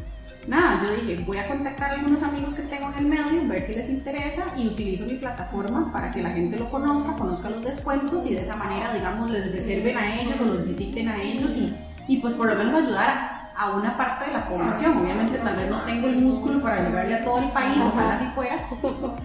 [0.46, 3.62] nada, yo dije, voy a contactar a algunos amigos que tengo en el medio, ver
[3.62, 7.62] si les interesa y utilizo mi plataforma para que la gente lo conozca, conozca los
[7.62, 11.52] descuentos y de esa manera, digamos, les reserven a ellos o los visiten a ellos
[11.52, 11.76] y,
[12.08, 14.98] y pues por lo menos ayudar a una parte de la población.
[14.98, 18.26] Obviamente tal vez no tengo el músculo para llegarle a todo el país, ojalá así
[18.26, 18.56] fuera,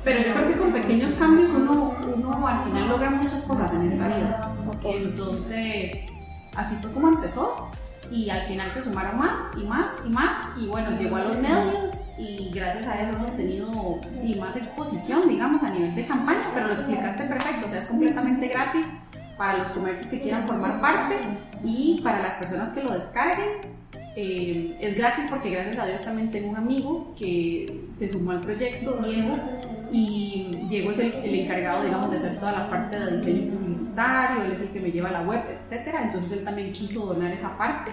[0.04, 1.96] pero yo creo que con pequeños cambios uno,
[2.30, 4.52] uno al final logra muchas cosas en esta vida.
[4.84, 6.00] Entonces,
[6.56, 7.70] así fue como empezó
[8.12, 11.38] y al final se sumaron más y más y más y bueno, llegó a los
[11.38, 16.52] medios y gracias a eso hemos tenido y más exposición, digamos, a nivel de campaña,
[16.54, 18.86] pero lo explicaste perfecto, o sea, es completamente gratis
[19.38, 21.16] para los comercios que quieran formar parte
[21.64, 23.74] y para las personas que lo descarguen
[24.16, 28.42] eh, es gratis porque gracias a Dios también tengo un amigo que se sumó al
[28.42, 29.38] proyecto, Diego,
[29.94, 34.52] y Diego es el, encargado, digamos, de hacer toda la parte de diseño publicitario, él
[34.52, 36.04] es el que me lleva a la web, etcétera.
[36.04, 37.92] Entonces él también quiso donar esa parte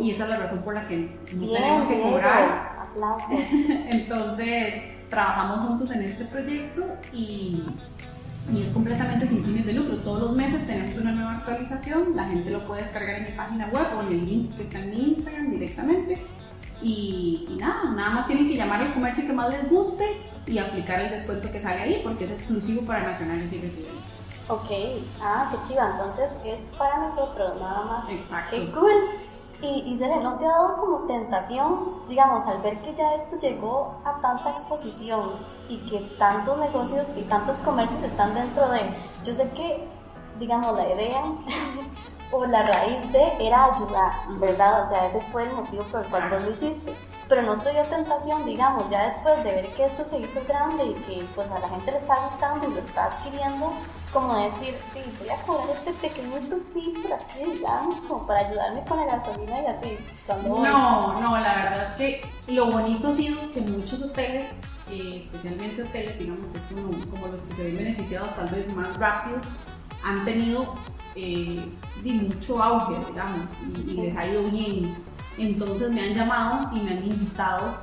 [0.00, 0.98] y esa es la razón por la que
[1.34, 2.78] no tenemos que cobrar.
[2.80, 3.30] Aplausos.
[3.90, 4.74] Entonces
[5.10, 7.64] trabajamos juntos en este proyecto y
[8.50, 9.96] y es completamente sin fines de lucro.
[9.98, 13.68] Todos los meses tenemos una nueva actualización, la gente lo puede descargar en mi página
[13.68, 16.18] web o en el link que está en mi Instagram directamente.
[16.82, 20.04] Y, nada, nada más tienen que llamar al comercio que más les guste
[20.46, 24.02] y aplicar el descuento que sale ahí porque es exclusivo para nacionales y residentes.
[24.48, 24.70] Ok,
[25.22, 28.10] ah, qué chiva, entonces es para nosotros nada más.
[28.10, 28.50] Exacto.
[28.50, 28.92] Qué cool.
[29.62, 33.38] Y, y Sele, ¿no te ha dado como tentación, digamos, al ver que ya esto
[33.38, 35.36] llegó a tanta exposición
[35.68, 38.80] y que tantos negocios y tantos comercios están dentro de...
[39.24, 39.88] Yo sé que,
[40.40, 41.22] digamos, la idea
[42.32, 44.82] o la raíz de era ayudar, ¿verdad?
[44.82, 46.94] O sea, ese fue el motivo por el cual vos lo hiciste.
[47.28, 50.84] Pero no te dio tentación, digamos, ya después de ver que esto se hizo grande
[50.84, 53.72] y que pues a la gente le está gustando y lo está adquiriendo,
[54.12, 54.76] como decir,
[55.18, 59.62] voy a cobrar este pequeñito fee por aquí, digamos, como para ayudarme con la gasolina
[59.62, 59.98] y así.
[60.28, 64.50] no, no, la verdad es que lo bonito ha sido que muchos hoteles,
[64.90, 68.68] eh, especialmente hoteles, digamos que es como, como, los que se ven beneficiados tal vez
[68.74, 69.38] más rápido,
[70.04, 70.76] han tenido
[71.16, 71.64] eh,
[72.04, 73.52] mucho auge, digamos,
[73.86, 74.94] y, y les ha ido bien.
[75.38, 77.78] Entonces me han llamado y me han invitado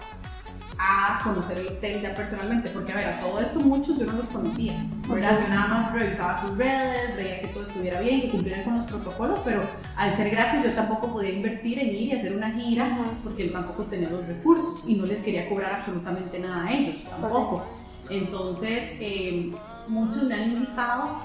[0.79, 4.13] a conocer el hotel ya personalmente, porque a ver, a todo esto muchos yo no
[4.13, 5.37] los conocía, ¿verdad?
[5.41, 8.85] Yo nada más revisaba sus redes, veía que todo estuviera bien, que cumplieran con los
[8.85, 12.97] protocolos, pero al ser gratis yo tampoco podía invertir en ir y hacer una gira,
[13.23, 17.03] porque yo tampoco tenía los recursos y no les quería cobrar absolutamente nada a ellos,
[17.03, 17.65] tampoco.
[18.09, 19.51] Entonces, eh,
[19.89, 21.19] muchos me han invitado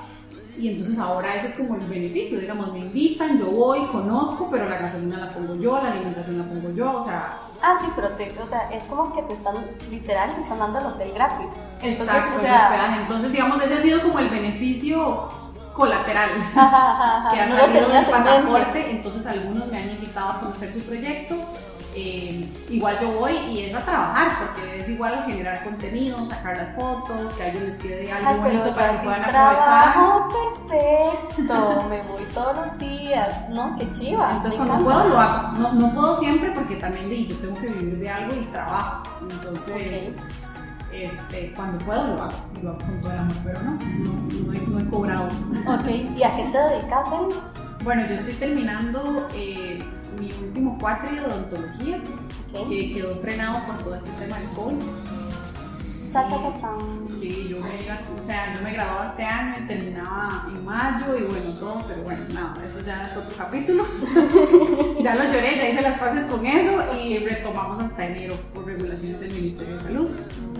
[0.56, 4.68] y entonces ahora ese es como el beneficio, digamos, me invitan, yo voy, conozco, pero
[4.68, 8.10] la gasolina la pongo yo, la alimentación la pongo yo, o sea, Ah, sí, pero
[8.10, 9.54] te, o sea, es como que te están,
[9.90, 11.52] literal, te están dando el hotel gratis.
[11.80, 15.30] Entonces, o sea, entonces, digamos, ese ha sido como el beneficio
[15.72, 16.28] colateral
[17.32, 18.90] que ha salido del pasaporte.
[18.90, 21.36] Entonces, algunos me han invitado a conocer su proyecto
[21.96, 26.74] eh, igual yo voy y es a trabajar, porque es igual generar contenido, sacar las
[26.74, 29.94] fotos, que a ellos les quede algo bonito para que puedan aprovechar.
[30.68, 33.76] perfecto, me voy todos los días, ¿no?
[33.78, 34.32] Qué chiva.
[34.36, 37.68] Entonces cuando puedo lo hago, no, no, puedo siempre porque también de, yo tengo que
[37.68, 40.14] vivir de algo y trabajo, entonces...
[40.92, 44.60] Este, cuando puedo lo hago, lo hago con todo el amor, pero no, no, he,
[44.60, 45.26] no he, cobrado.
[45.66, 47.06] Ok, ¿y a qué te dedicas?
[47.82, 49.82] Bueno, yo estoy terminando eh,
[50.18, 52.00] mi último cuatri de odontología,
[52.68, 54.76] que quedó frenado por todo este tema del COVID.
[57.12, 61.16] Sí, yo me iba, o sea, yo me graduaba este año y terminaba en mayo
[61.18, 63.84] y bueno, todo, pero bueno, nada, eso ya es otro capítulo.
[65.02, 69.18] ya lo lloré, ya hice las fases con eso y retomamos hasta enero por regulaciones
[69.20, 70.10] del Ministerio de Salud.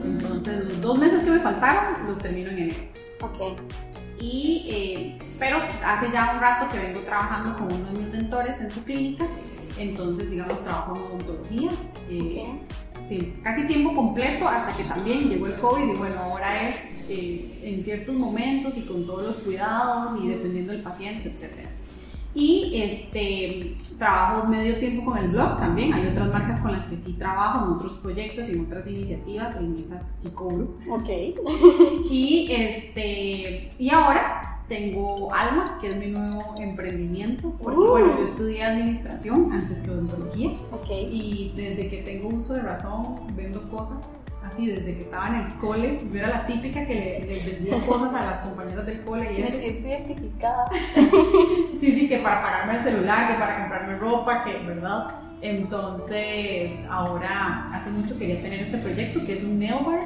[0.05, 3.03] Entonces, los dos meses que me faltaron los termino en enero.
[3.24, 3.58] Ok.
[4.20, 8.60] Y, eh, pero hace ya un rato que vengo trabajando con uno de mis mentores
[8.60, 9.26] en su clínica
[9.76, 11.70] Entonces, digamos, trabajo en odontología.
[12.08, 16.76] Eh, casi tiempo completo hasta que también llegó el COVID y bueno, ahora es
[17.08, 21.73] eh, en ciertos momentos y con todos los cuidados y dependiendo del paciente, etc.
[22.35, 25.93] Y este, trabajo medio tiempo con el blog también.
[25.93, 29.57] Hay otras marcas con las que sí trabajo, en otros proyectos y en otras iniciativas,
[29.57, 30.76] en esas sí cobro.
[30.91, 31.09] Ok.
[32.11, 37.90] y, este, y ahora tengo Alma, que es mi nuevo emprendimiento, porque uh.
[37.90, 40.52] bueno, yo estudié administración antes que odontología.
[40.72, 41.08] Okay.
[41.10, 44.24] Y desde que tengo uso de razón, vendo cosas.
[44.44, 48.12] Así, desde que estaba en el cole, yo era la típica que le, vendía cosas
[48.12, 50.68] a las compañeras del cole y Me siento identificada.
[50.94, 55.06] sí, sí, que para pagarme el celular, que para comprarme ropa, que, ¿verdad?
[55.40, 60.00] Entonces, ahora hace mucho quería tener este proyecto que es un nail bar,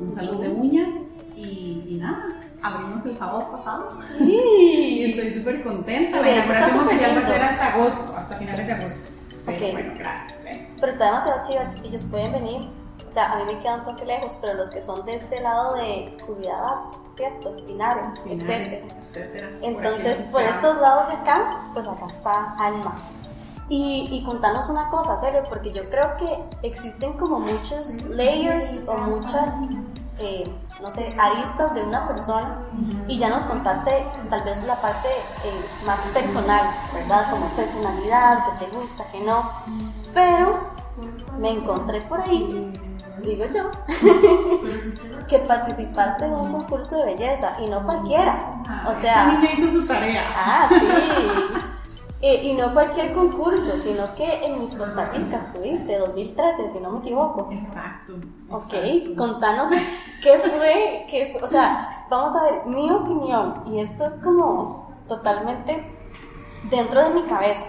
[0.00, 0.88] un salón de uñas
[1.36, 3.98] y, nada, abrimos el sábado pasado.
[4.20, 6.20] Y estoy súper contenta.
[6.20, 9.10] La inauguración oficial va a ser hasta agosto, hasta finales de agosto.
[9.46, 10.38] Pero bueno, gracias.
[10.46, 10.68] ¿eh?
[10.78, 12.04] Pero está demasiado chido, chiquillos.
[12.04, 12.68] Pueden venir.
[13.06, 15.40] O sea, a mí me quedan un toque lejos, pero los que son de este
[15.40, 16.76] lado de Curidad,
[17.12, 17.56] ¿cierto?
[17.66, 19.50] Pinares, Pinares etcétera.
[19.62, 23.00] Entonces, por, estos lados de acá, pues acá está Alma.
[23.68, 28.96] Y, y, contanos una cosa, serio, porque yo creo que existen como muchos layers o
[28.98, 29.54] muchas
[30.20, 30.44] eh,
[30.82, 32.58] no sé, aristas de una persona
[33.06, 36.64] y ya nos contaste tal vez la parte eh, más personal,
[36.94, 37.30] ¿verdad?
[37.30, 39.50] Como personalidad, que te gusta, que no.
[40.14, 40.58] Pero
[41.38, 42.72] me encontré por ahí,
[43.22, 43.70] digo yo,
[45.28, 48.62] que participaste en un concurso de belleza y no cualquiera.
[48.86, 50.24] o sea, esa niña hizo su tarea.
[50.34, 51.66] Ah, sí.
[52.22, 56.90] Eh, y no cualquier concurso, sino que en Mis Costa Rica estuviste, 2013, si no
[56.90, 57.48] me equivoco.
[57.50, 58.12] Exacto.
[58.50, 59.70] Ok, contanos
[60.22, 64.94] qué fue, qué fue, o sea, vamos a ver, mi opinión, y esto es como
[65.08, 65.82] totalmente
[66.70, 67.64] dentro de mi cabeza.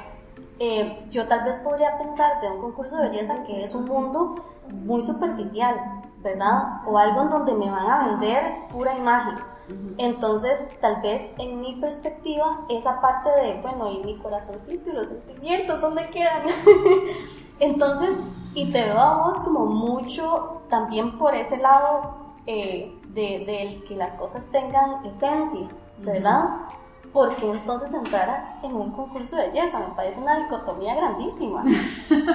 [0.60, 4.36] Eh, yo tal vez podría pensar de un concurso de belleza que es un mundo
[4.70, 5.76] muy superficial,
[6.18, 6.82] ¿verdad?
[6.86, 9.51] O algo en donde me van a vender pura imagen
[9.98, 15.08] entonces, tal vez en mi perspectiva, esa parte de, bueno, y mi corazoncito y los
[15.08, 16.44] sentimientos, ¿dónde quedan?
[17.60, 18.18] Entonces,
[18.54, 22.16] y te veo a vos como mucho también por ese lado
[22.48, 25.68] eh, de, que las cosas tengan esencia,
[26.00, 26.50] ¿verdad?
[27.14, 31.64] Porque entonces entrar en un concurso de belleza me parece una dicotomía grandísima.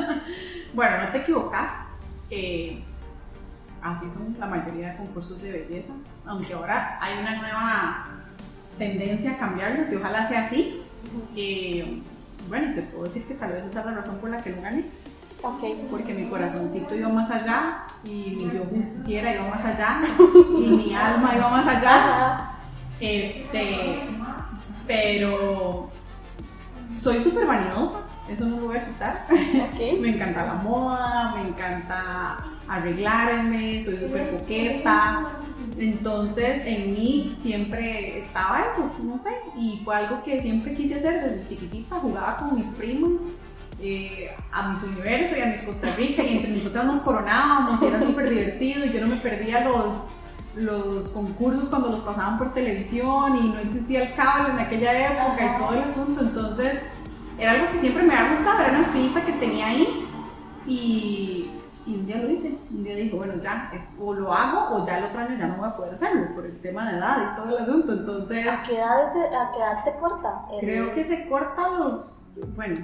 [0.75, 1.87] bueno, no te equivocas.
[2.31, 2.85] Eh,
[3.83, 5.93] así son la mayoría de concursos de belleza,
[6.25, 8.07] aunque ahora hay una nueva
[8.79, 10.83] tendencia a cambiarlos y ojalá sea así.
[11.37, 12.03] Eh,
[12.49, 14.63] bueno, te puedo decir que tal vez esa es la razón por la que lo
[14.63, 14.85] gané.
[15.43, 15.87] Okay.
[15.91, 20.01] Porque mi corazoncito iba más allá y mi yo justiciera iba más allá
[20.59, 22.51] y mi alma iba más allá.
[22.99, 24.09] Este,
[24.87, 25.91] pero
[26.99, 27.99] soy súper vanidosa,
[28.29, 29.27] eso no lo voy a quitar.
[30.01, 35.39] me encanta la moda, me encanta arreglarme, soy súper coqueta.
[35.79, 41.23] Entonces en mí siempre estaba eso, no sé, y fue algo que siempre quise hacer
[41.23, 43.21] desde chiquitita, jugaba con mis primos.
[43.79, 47.87] Eh, a mis universos y a mis Costa Rica y entre nosotras nos coronábamos y
[47.87, 50.05] era súper divertido y yo no me perdía los,
[50.55, 55.45] los concursos cuando los pasaban por televisión y no existía el cable en aquella época
[55.45, 56.79] y todo el asunto, entonces
[57.39, 60.09] era algo que siempre me había gustado, era una espinita que tenía ahí
[60.67, 61.46] y,
[61.87, 63.71] y un día lo hice, un día dijo, bueno, ya,
[64.01, 66.45] o lo hago o ya el otro año ya no voy a poder hacerlo por
[66.45, 67.93] el tema de edad y todo el asunto.
[67.93, 68.47] Entonces...
[68.49, 70.43] ¿A qué edad se, a qué edad se corta?
[70.59, 72.16] Creo que se corta a los,
[72.55, 72.77] bueno,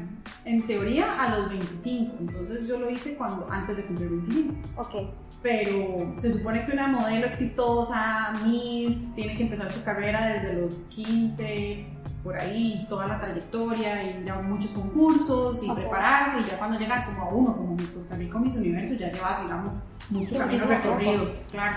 [0.45, 4.55] en teoría a los 25, entonces yo lo hice cuando, antes de cumplir 25.
[4.77, 4.95] Ok.
[5.43, 10.83] Pero se supone que una modelo exitosa, Miss, tiene que empezar su carrera desde los
[10.85, 11.85] 15,
[12.23, 16.79] por ahí toda la trayectoria y ir a muchos concursos y prepararse y ya cuando
[16.79, 19.77] llegas como a uno, como Miss Costa Rica Miss Universo, ya llevas, digamos,
[20.11, 21.77] mucho camino recorrido, claro.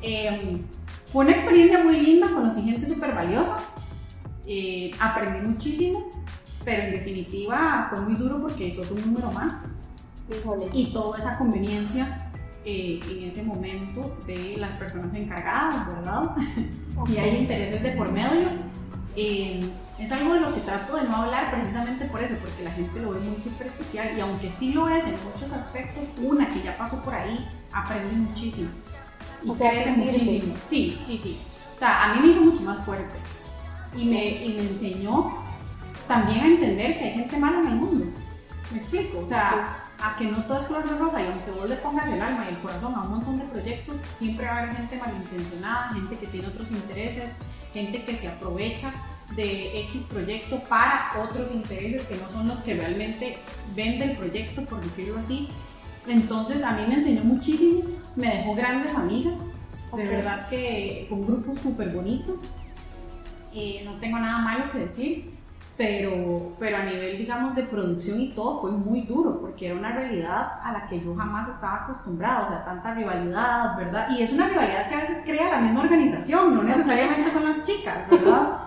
[0.00, 0.62] Em,
[1.06, 3.60] fue una experiencia muy linda, conocí gente súper valiosa,
[4.46, 6.10] eh, aprendí muchísimo,
[6.64, 9.64] pero en definitiva fue muy duro porque sos un número más.
[10.72, 12.30] Y toda esa conveniencia
[12.64, 16.30] eh, en ese momento de las personas encargadas, ¿verdad?
[17.06, 18.48] si hay intereses de por medio
[19.16, 22.70] eh, es algo de lo que trato de no hablar precisamente por eso, porque la
[22.70, 26.62] gente lo ve muy superficial y aunque sí lo es en muchos aspectos, una que
[26.62, 28.70] ya pasó por ahí aprende muchísimo
[29.44, 30.54] y o sea, crece muchísimo.
[30.64, 31.38] Sí, sí, sí.
[31.74, 33.16] O sea, a mí me hizo mucho más fuerte
[33.96, 35.41] y me, y me enseñó
[36.06, 38.06] también a entender que hay gente mala en el mundo.
[38.70, 39.20] ¿Me explico?
[39.20, 42.08] O sea, a que no todo es color de rosa y aunque vos le pongas
[42.08, 44.96] el alma y el corazón a un montón de proyectos, siempre va a haber gente
[44.96, 47.36] malintencionada, gente que tiene otros intereses,
[47.72, 48.92] gente que se aprovecha
[49.36, 53.38] de X proyecto para otros intereses que no son los que realmente
[53.74, 55.48] vende el proyecto, por decirlo así.
[56.06, 57.82] Entonces a mí me enseñó muchísimo,
[58.16, 59.40] me dejó grandes amigas,
[59.96, 62.40] de verdad que fue un grupo súper bonito,
[63.54, 65.31] eh, no tengo nada malo que decir,
[65.76, 69.92] pero, pero a nivel, digamos, de producción y todo fue muy duro, porque era una
[69.92, 74.08] realidad a la que yo jamás estaba acostumbrada, o sea, tanta rivalidad, ¿verdad?
[74.10, 77.64] Y es una rivalidad que a veces crea la misma organización, no necesariamente son las
[77.64, 78.58] chicas, ¿verdad?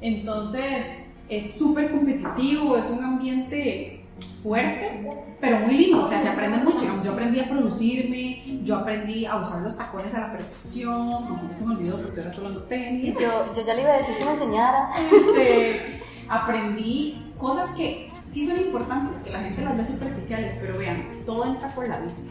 [0.00, 4.04] Entonces, es súper competitivo, es un ambiente
[4.42, 5.08] fuerte,
[5.40, 9.26] pero muy lindo, o sea, se aprende mucho, digamos, yo aprendí a producirme, yo aprendí
[9.26, 13.20] a usar los tacones a la perfección, aunque se me olvidó porque ahora solo tenis.
[13.20, 14.90] Yo, yo ya le iba a decir que me enseñara.
[15.12, 21.22] Este, aprendí cosas que sí son importantes, que la gente las ve superficiales, pero vean,
[21.26, 22.30] todo entra por la vista.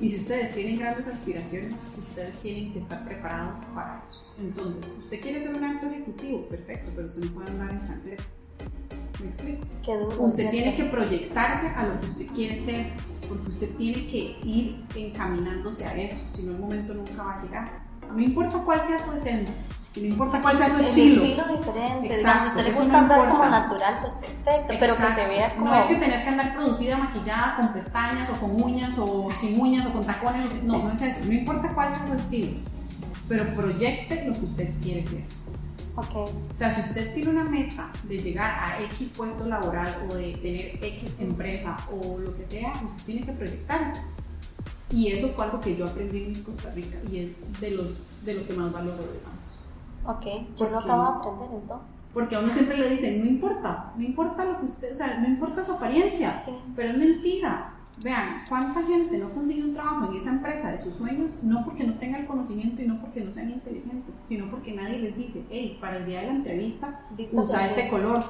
[0.00, 4.26] Y si ustedes tienen grandes aspiraciones, ustedes tienen que estar preparados para eso.
[4.36, 8.41] Entonces, usted quiere ser un alto ejecutivo, perfecto, pero usted no puede andar en chancletas.
[9.20, 9.66] ¿Me explico?
[10.18, 12.92] usted tiene que proyectarse a lo que usted quiere ser,
[13.28, 17.42] porque usted tiene que ir encaminándose a eso, si no el momento nunca va a
[17.42, 17.82] llegar.
[18.12, 19.64] No importa cuál sea su esencia,
[19.96, 21.22] no importa cuál sea su estilo.
[21.22, 24.96] El estilo diferente, Exacto, si a usted le gusta andar como natural, pues perfecto, pero
[24.96, 25.66] que se vea como...
[25.66, 29.60] No es que tenés que andar producida, maquillada, con pestañas, o con uñas, o sin
[29.60, 32.52] uñas, o con tacones, no, no es eso, no importa cuál sea su estilo,
[33.28, 35.24] pero proyecte lo que usted quiere ser.
[35.94, 36.22] Okay.
[36.22, 40.32] O sea, si usted tiene una meta de llegar a X puesto laboral o de
[40.36, 44.00] tener X empresa o lo que sea, usted tiene que proyectarse.
[44.90, 48.24] Y eso fue algo que yo aprendí en Miss Costa Rica y es de, los,
[48.24, 49.42] de lo que más valoro, digamos.
[50.04, 52.10] Ok, yo lo acabo de aprender entonces.
[52.12, 55.20] Porque a uno siempre le dicen, no importa, no importa lo que usted, o sea,
[55.20, 56.52] no importa su apariencia, sí.
[56.74, 57.71] pero es mentira.
[58.02, 61.30] Vean, ¿cuánta gente no consigue un trabajo en esa empresa de sus sueños?
[61.42, 64.98] No porque no tenga el conocimiento y no porque no sean inteligentes, sino porque nadie
[64.98, 68.24] les dice, hey, para el día de la entrevista, usa este color,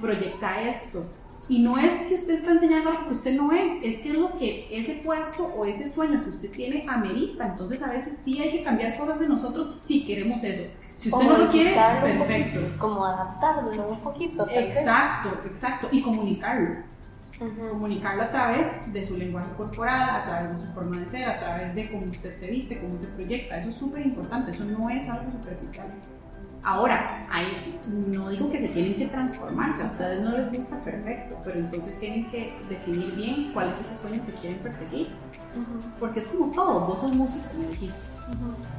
[0.00, 1.04] proyecta esto.
[1.48, 4.18] Y no es que usted está enseñando algo que usted no es, es que es
[4.18, 7.48] lo que ese puesto o ese sueño que usted tiene amerita.
[7.48, 10.62] Entonces a veces sí hay que cambiar cosas de nosotros si queremos eso.
[10.96, 12.60] Si usted no lo quiere, perfecto.
[12.78, 14.46] como adaptarlo un poquito.
[14.48, 15.88] Exacto, exacto.
[15.92, 16.93] Y comunicarlo
[17.38, 21.40] comunicarlo a través de su lenguaje corporal, a través de su forma de ser, a
[21.40, 23.58] través de cómo usted se viste, cómo se proyecta.
[23.58, 25.88] Eso es súper importante, eso no es algo superficial.
[26.62, 30.80] Ahora, hay, no digo que se tienen que transformar, si a ustedes no les gusta,
[30.80, 35.08] perfecto, pero entonces tienen que definir bien cuál es ese sueño que quieren perseguir.
[36.00, 38.13] Porque es como todo, vos sos músico, me dijiste.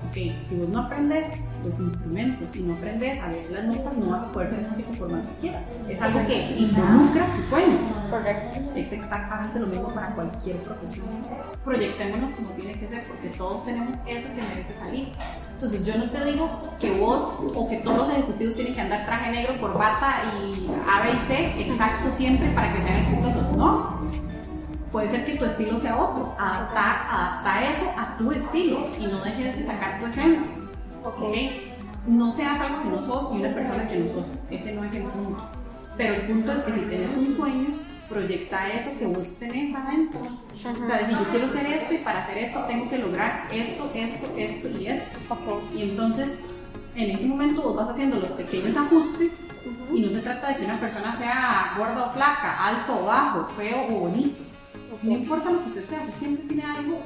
[0.08, 4.10] Ok, si vos no aprendes los instrumentos y no aprendes a ver las notas, no
[4.10, 5.64] vas a poder ser músico por más que quieras.
[5.88, 7.78] Es algo que involucra tu sueño.
[8.10, 8.72] Correcto.
[8.76, 11.08] Es exactamente lo mismo para cualquier profesión.
[11.64, 15.12] Proyectémonos como tiene que ser, porque todos tenemos eso que merece salir.
[15.54, 19.06] Entonces yo no te digo que vos o que todos los ejecutivos tienen que andar
[19.06, 23.58] traje negro, corbata y A, B y C exacto siempre para que sean exitosos.
[23.58, 24.06] No.
[24.96, 26.34] Puede ser que tu estilo sea otro.
[26.40, 30.52] Adapta, adapta eso a tu estilo y no dejes de sacar tu esencia.
[31.04, 31.76] Okay.
[32.08, 34.28] No seas algo que no sos y una persona que no sos.
[34.50, 35.50] Ese no es el punto.
[35.98, 37.78] Pero el punto es que si tienes un sueño,
[38.08, 40.22] proyecta eso que vos tenés adentro.
[40.22, 43.92] O sea, decir, yo quiero hacer esto y para hacer esto tengo que lograr esto,
[43.94, 45.20] esto, esto y esto.
[45.30, 45.78] Okay.
[45.78, 46.56] Y entonces,
[46.96, 49.48] en ese momento vos vas haciendo los pequeños ajustes
[49.94, 53.46] y no se trata de que una persona sea gorda o flaca, alto o bajo,
[53.50, 54.55] feo o bonito.
[55.04, 57.00] No importa lo que usted sea, usted siempre tiene algo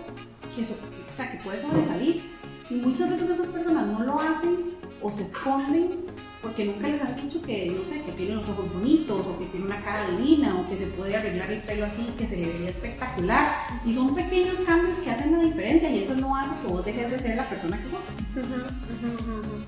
[0.56, 2.24] que, o sea, que puede sobresalir.
[2.70, 6.06] Y muchas veces esas personas no lo hacen o se esconden
[6.42, 9.46] porque nunca les han dicho que, no sé, que tiene los ojos bonitos o que
[9.48, 12.48] tiene una cara divina o que se puede arreglar el pelo así, que se le
[12.48, 13.56] vería espectacular.
[13.86, 17.12] Y son pequeños cambios que hacen la diferencia y eso no hace que vos dejes
[17.12, 18.00] de ser la persona que sos.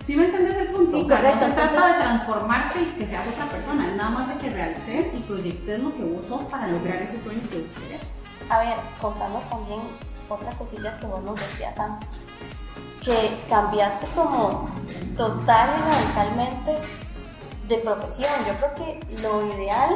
[0.06, 0.92] ¿Sí me entiendes el punto?
[0.92, 4.10] Sí, o sea, no se trata de transformarte y que seas otra persona, es nada
[4.12, 7.58] más de que realces y proyectes lo que vos sos para lograr ese sueño que
[7.58, 8.14] vos querés.
[8.50, 9.82] A ver, contanos también
[10.34, 12.28] otra cosilla que vos nos decías antes,
[13.04, 14.70] que cambiaste como
[15.18, 16.80] total y radicalmente
[17.68, 18.32] de profesión.
[18.48, 19.90] Yo creo que lo ideal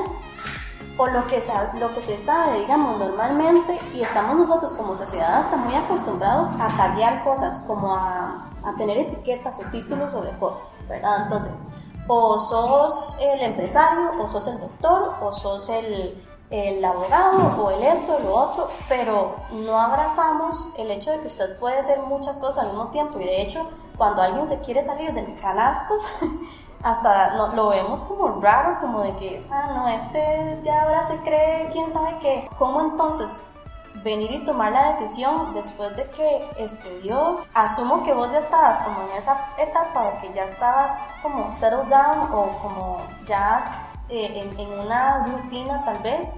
[0.97, 6.47] o lo que, se sabe, digamos, normalmente, y estamos nosotros como sociedad hasta muy acostumbrados
[6.59, 11.23] a cambiar cosas, como a, a tener etiquetas o títulos sobre cosas, ¿verdad?
[11.23, 11.61] Entonces,
[12.07, 16.15] o sos el empresario, o sos el doctor, o sos el
[16.49, 21.27] el abogado o el esto, o lo otro, pero no abrazamos el hecho de que
[21.27, 23.19] usted puede hacer muchas cosas al mismo tiempo.
[23.19, 23.67] Y de hecho
[23.97, 25.95] cuando alguien se quiere salir del canasto,
[26.83, 31.69] hasta lo vemos como raro, como de que, ah, no, este ya ahora se cree,
[31.71, 33.51] quién sabe qué, ¿cómo entonces
[34.03, 39.01] venir y tomar la decisión después de que estudió, asumo que vos ya estabas como
[39.01, 44.59] en esa etapa de que ya estabas como settled down o como ya eh, en,
[44.59, 46.35] en, una rutina tal vez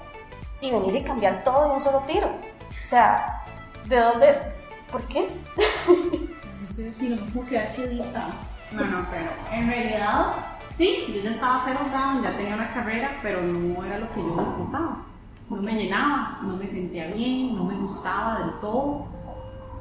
[0.61, 2.27] y venir y cambiar todo de un solo tiro.
[2.27, 3.43] O sea,
[3.85, 4.27] ¿de dónde?
[4.91, 5.27] ¿Por qué?
[5.87, 8.29] no sé si no me puedo quedar quietita.
[8.71, 10.33] No, no, pero en realidad
[10.73, 14.21] sí, yo ya estaba settled down, ya tenía una carrera, pero no era lo que
[14.21, 15.07] yo disfrutaba
[15.49, 19.07] no me llenaba, no me sentía bien, no me gustaba del todo.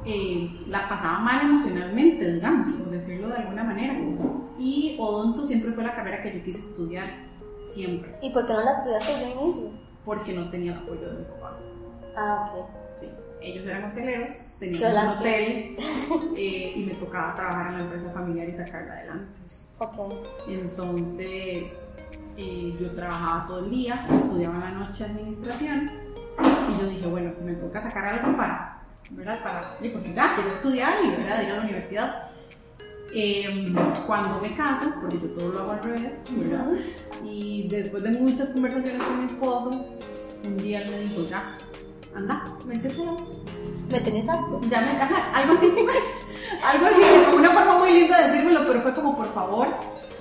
[0.05, 3.95] Eh, la pasaba mal emocionalmente, digamos, por decirlo de alguna manera.
[4.57, 7.07] Y odonto siempre fue la carrera que yo quise estudiar,
[7.67, 8.15] siempre.
[8.21, 9.71] ¿Y por qué no la estudiaste desde el inicio?
[10.05, 11.57] Porque no tenía el apoyo de mi papá.
[12.15, 12.67] Ah, ok.
[12.91, 13.09] Sí.
[13.39, 15.77] Ellos eran hoteleros, tenían un hotel
[16.37, 19.39] eh, y me tocaba trabajar en la empresa familiar y sacarla adelante.
[19.77, 20.13] Ok.
[20.47, 21.71] Entonces,
[22.37, 25.91] eh, yo trabajaba todo el día, estudiaba en la noche administración
[26.69, 29.43] y yo dije, bueno, me toca sacar algo para, ¿verdad?
[29.43, 31.41] Para, porque ya quiero estudiar y ¿verdad?
[31.43, 32.26] ir a la universidad.
[33.13, 33.73] Em,
[34.05, 36.67] cuando me caso, porque yo todo lo hago al revés, ¿verdad?
[37.23, 39.85] Y después de muchas conversaciones con mi esposo,
[40.43, 41.57] un día él me dijo, ya,
[42.15, 43.13] anda, vente fuera.
[43.89, 44.59] ¿Me tenés algo?
[44.69, 44.87] Ya me,
[45.39, 45.67] algo así,
[46.63, 49.67] algo así, una forma muy linda de decírmelo, pero fue como, por favor,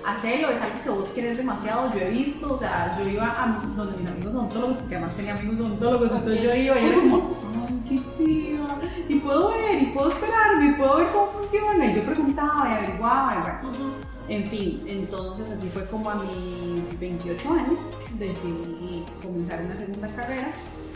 [0.07, 3.61] hacelo, es algo que vos querés demasiado, yo he visto, o sea, yo iba a
[3.77, 7.37] donde mis amigos odontólogos, porque además tenía amigos odontólogos, entonces yo iba y era como,
[7.69, 8.26] ay, qué chido,
[10.77, 13.93] puedo ver cómo funciona, y yo preguntaba y averiguaba, y bueno,
[14.29, 17.81] en fin, entonces así fue como a mis 28 años
[18.19, 20.51] decidí comenzar una segunda carrera,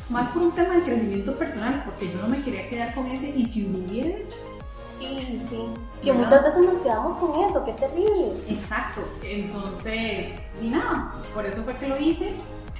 [0.09, 3.31] más por un tema de crecimiento personal, porque yo no me quería quedar con ese,
[3.31, 4.39] y si lo hubiera hecho,
[5.01, 5.59] Sí, sí.
[6.03, 8.35] Que muchas veces nos quedamos con eso, qué terrible.
[8.51, 9.01] Exacto.
[9.23, 12.35] Entonces, y nada, por eso fue que lo hice.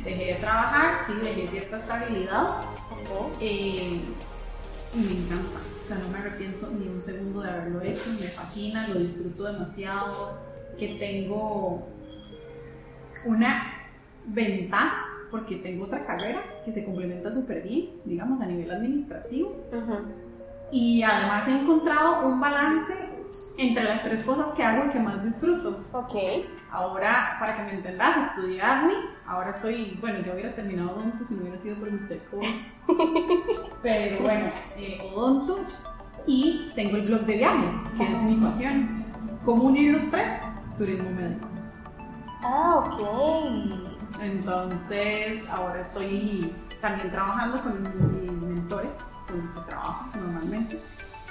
[0.05, 2.57] Dejé de trabajar, sí, dejé cierta estabilidad.
[3.41, 4.01] Eh,
[4.95, 5.61] y me encanta.
[5.83, 8.11] O sea, no me arrepiento ni un segundo de haberlo hecho.
[8.21, 10.39] Me fascina, lo disfruto demasiado.
[10.79, 11.87] Que tengo
[13.27, 13.75] una
[14.27, 19.55] ventaja porque tengo otra carrera que se complementa súper bien, digamos, a nivel administrativo.
[20.73, 22.95] Y además he encontrado un balance
[23.59, 25.83] entre las tres cosas que hago y que más disfruto.
[25.93, 26.15] Ok.
[26.71, 28.95] Ahora, para que me entendas, estudié ADMI.
[29.27, 32.19] Ahora estoy, bueno, yo hubiera terminado odonto si no hubiera sido por Mr.
[32.31, 32.49] Cole.
[33.83, 35.59] Pero bueno, eh, odonto.
[36.27, 38.99] Y tengo el blog de viajes, que es mi pasión.
[39.45, 40.29] ¿Cómo unir los tres?
[40.77, 41.49] Turismo médico.
[42.43, 43.91] Ah, ok.
[44.21, 50.81] Entonces, ahora estoy también trabajando con mis mentores con los que trabajo normalmente,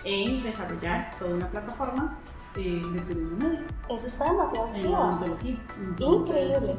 [0.04, 2.18] en desarrollar toda una plataforma
[2.56, 3.64] eh, de turismo médico.
[3.90, 5.20] Eso está demasiado chido.
[5.98, 6.78] Increíble.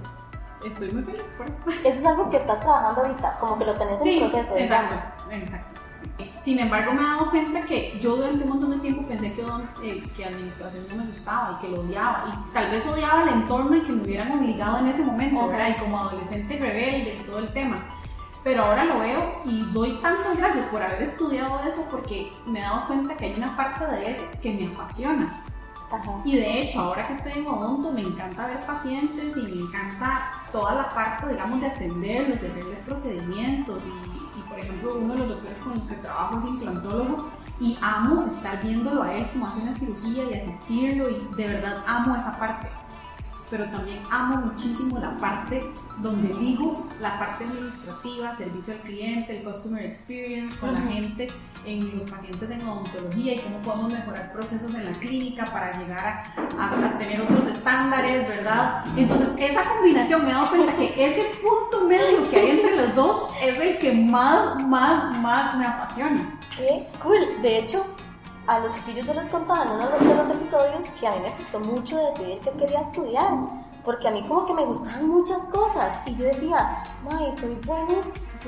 [0.64, 1.71] Estoy muy feliz por eso.
[1.71, 4.57] Eso es algo que estás trabajando ahorita, como que lo tenés en proceso.
[4.57, 4.95] Exacto,
[5.31, 5.81] exacto.
[6.41, 9.43] Sin embargo, me he dado cuenta que yo durante un montón de tiempo pensé que,
[9.83, 12.25] eh, que administración no me gustaba y que lo odiaba.
[12.29, 15.68] Y tal vez odiaba el entorno y que me hubieran obligado en ese momento, ¿verdad?
[15.77, 17.99] Y como adolescente rebelde y todo el tema.
[18.43, 22.62] Pero ahora lo veo y doy tantas gracias por haber estudiado eso porque me he
[22.62, 25.45] dado cuenta que hay una parte de eso que me apasiona.
[26.24, 30.45] Y de hecho, ahora que estoy en odonto, me encanta ver pacientes y me encanta
[30.53, 33.82] toda la parte, digamos, de atenderlos y hacerles procedimientos.
[33.86, 37.28] Y, y, por ejemplo, uno de los doctores con los que trabajo es implantólogo
[37.61, 41.84] y amo estar viéndolo a él como hace una cirugía y asistirlo y de verdad
[41.86, 42.68] amo esa parte
[43.51, 49.44] pero también amo muchísimo la parte donde digo la parte administrativa, servicio al cliente, el
[49.44, 51.28] customer experience con la gente,
[51.66, 56.22] en los pacientes en odontología y cómo podemos mejorar procesos en la clínica para llegar
[56.59, 58.84] a, tener otros estándares, ¿verdad?
[58.96, 62.94] Entonces, esa combinación me he dado cuenta que ese punto medio que hay entre los
[62.94, 66.38] dos es el que más, más, más me apasiona.
[66.57, 67.42] Qué cool.
[67.42, 67.84] De hecho,
[68.51, 71.30] a los chiquillos yo les contaba en uno de los episodios que a mí me
[71.30, 73.30] costó mucho decidir qué quería estudiar,
[73.84, 77.94] porque a mí como que me gustaban muchas cosas y yo decía, ay, soy buena,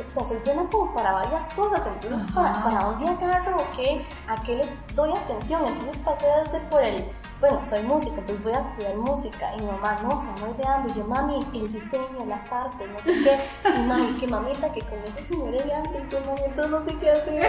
[0.04, 4.04] o sea, soy buena como para varias cosas, entonces para, para dónde agarro o qué,
[4.26, 7.04] a qué le doy atención, entonces pasé desde por el
[7.40, 9.56] bueno, soy música, entonces voy a estudiar música.
[9.56, 10.92] Y mamá, no, se me de hambre.
[10.94, 13.36] Y yo, mami, el diseño, las artes, no sé qué.
[13.68, 16.04] Y mami, que mamita, que con esos señores de hambre.
[16.06, 17.42] Y yo, mami, entonces no sé qué hacer.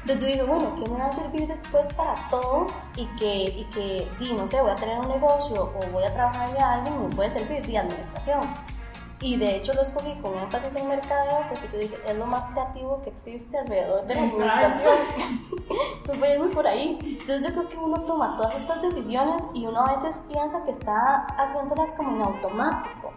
[0.00, 2.68] Entonces yo dije, bueno, ¿qué me va a servir después para todo?
[2.96, 6.12] Y que, y que di, no sé, voy a tener un negocio o voy a
[6.12, 8.40] trabajar ya alguien, me puede servir de administración.
[9.22, 12.46] Y de hecho lo escogí con énfasis en mercadeo porque yo dije, es lo más
[12.48, 14.94] creativo que existe alrededor de la comunicación.
[15.98, 16.98] Entonces voy a irme por ahí.
[17.02, 20.70] Entonces yo creo que uno toma todas estas decisiones y uno a veces piensa que
[20.70, 23.12] está haciéndolas como en automático.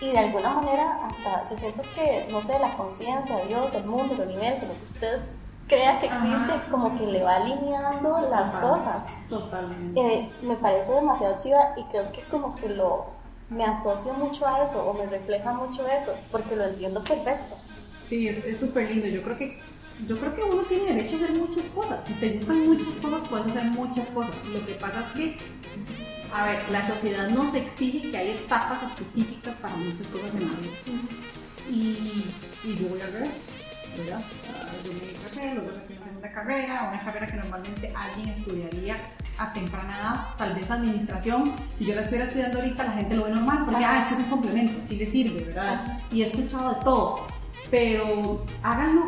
[0.00, 4.14] y de alguna manera hasta yo siento que, no sé, la conciencia, Dios, el mundo,
[4.14, 5.20] el universo, lo que usted
[5.70, 9.14] crea que existe, como que le va alineando las cosas.
[9.28, 10.00] Totalmente.
[10.00, 13.06] Eh, me parece demasiado chiva y creo que como que lo
[13.48, 17.56] me asocio mucho a eso o me refleja mucho eso, porque lo entiendo perfecto.
[18.06, 19.06] Sí, es súper lindo.
[19.06, 19.58] Yo creo que
[20.08, 22.04] yo creo que uno tiene derecho a hacer muchas cosas.
[22.04, 24.34] Si te gustan muchas cosas, puedes hacer muchas cosas.
[24.52, 25.38] Lo que pasa es que,
[26.32, 30.56] a ver, la sociedad nos exige que hay etapas específicas para muchas cosas en la
[30.56, 30.72] vida.
[31.68, 32.24] Y,
[32.64, 33.30] y yo voy a ver,
[34.00, 34.22] ¿verdad?
[34.84, 38.96] Yo me casé, luego saqué una segunda carrera, una carrera que normalmente alguien estudiaría
[39.38, 41.52] a temprana edad, tal vez administración.
[41.76, 44.14] Si yo la estuviera estudiando ahorita, la gente lo ve normal, porque ah, es que
[44.14, 46.00] es un complemento, sí le sirve, ¿verdad?
[46.10, 47.26] Y he escuchado de todo,
[47.70, 49.06] pero háganlo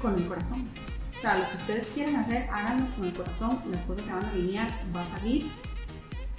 [0.00, 0.68] con el corazón.
[1.16, 4.24] O sea, lo que ustedes quieren hacer, háganlo con el corazón, las cosas se van
[4.24, 5.50] a alinear, va a salir.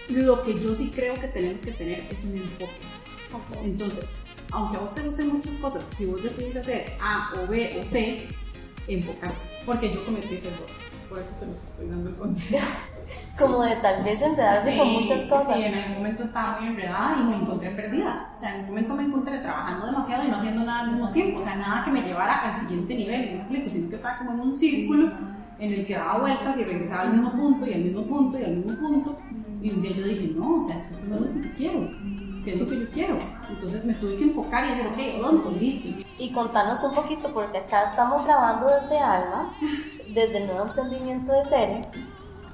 [0.07, 2.71] Lo que yo sí creo que tenemos que tener es un enfoque.
[3.63, 7.81] Entonces, aunque a vos te gusten muchas cosas, si vos decidís hacer A o B
[7.81, 8.27] o C,
[8.87, 9.37] enfocarte.
[9.65, 10.67] Porque yo cometí ese error.
[11.09, 12.65] Por eso se los estoy dando el consejo.
[13.39, 15.55] como de tal vez enredarse con muchas cosas.
[15.55, 18.31] Sí, en algún momento estaba muy enredada y me encontré perdida.
[18.35, 21.11] O sea, en un momento me encontré trabajando demasiado y no haciendo nada al mismo
[21.11, 21.39] tiempo.
[21.39, 24.33] O sea, nada que me llevara al siguiente nivel, me explico, sino que estaba como
[24.33, 25.11] en un círculo
[25.59, 28.43] en el que daba vueltas y regresaba al mismo punto y al mismo punto y
[28.43, 29.17] al mismo punto.
[29.61, 31.91] Y un día yo dije, no, o sea, esto no es lo que yo quiero.
[32.49, 33.17] ¿Qué es lo que yo quiero?
[33.47, 36.01] Entonces me tuve que enfocar y decir, ok, odonto, listo.
[36.17, 39.55] Y contanos un poquito, porque acá estamos grabando desde Alma,
[40.07, 41.81] desde el nuevo emprendimiento de serie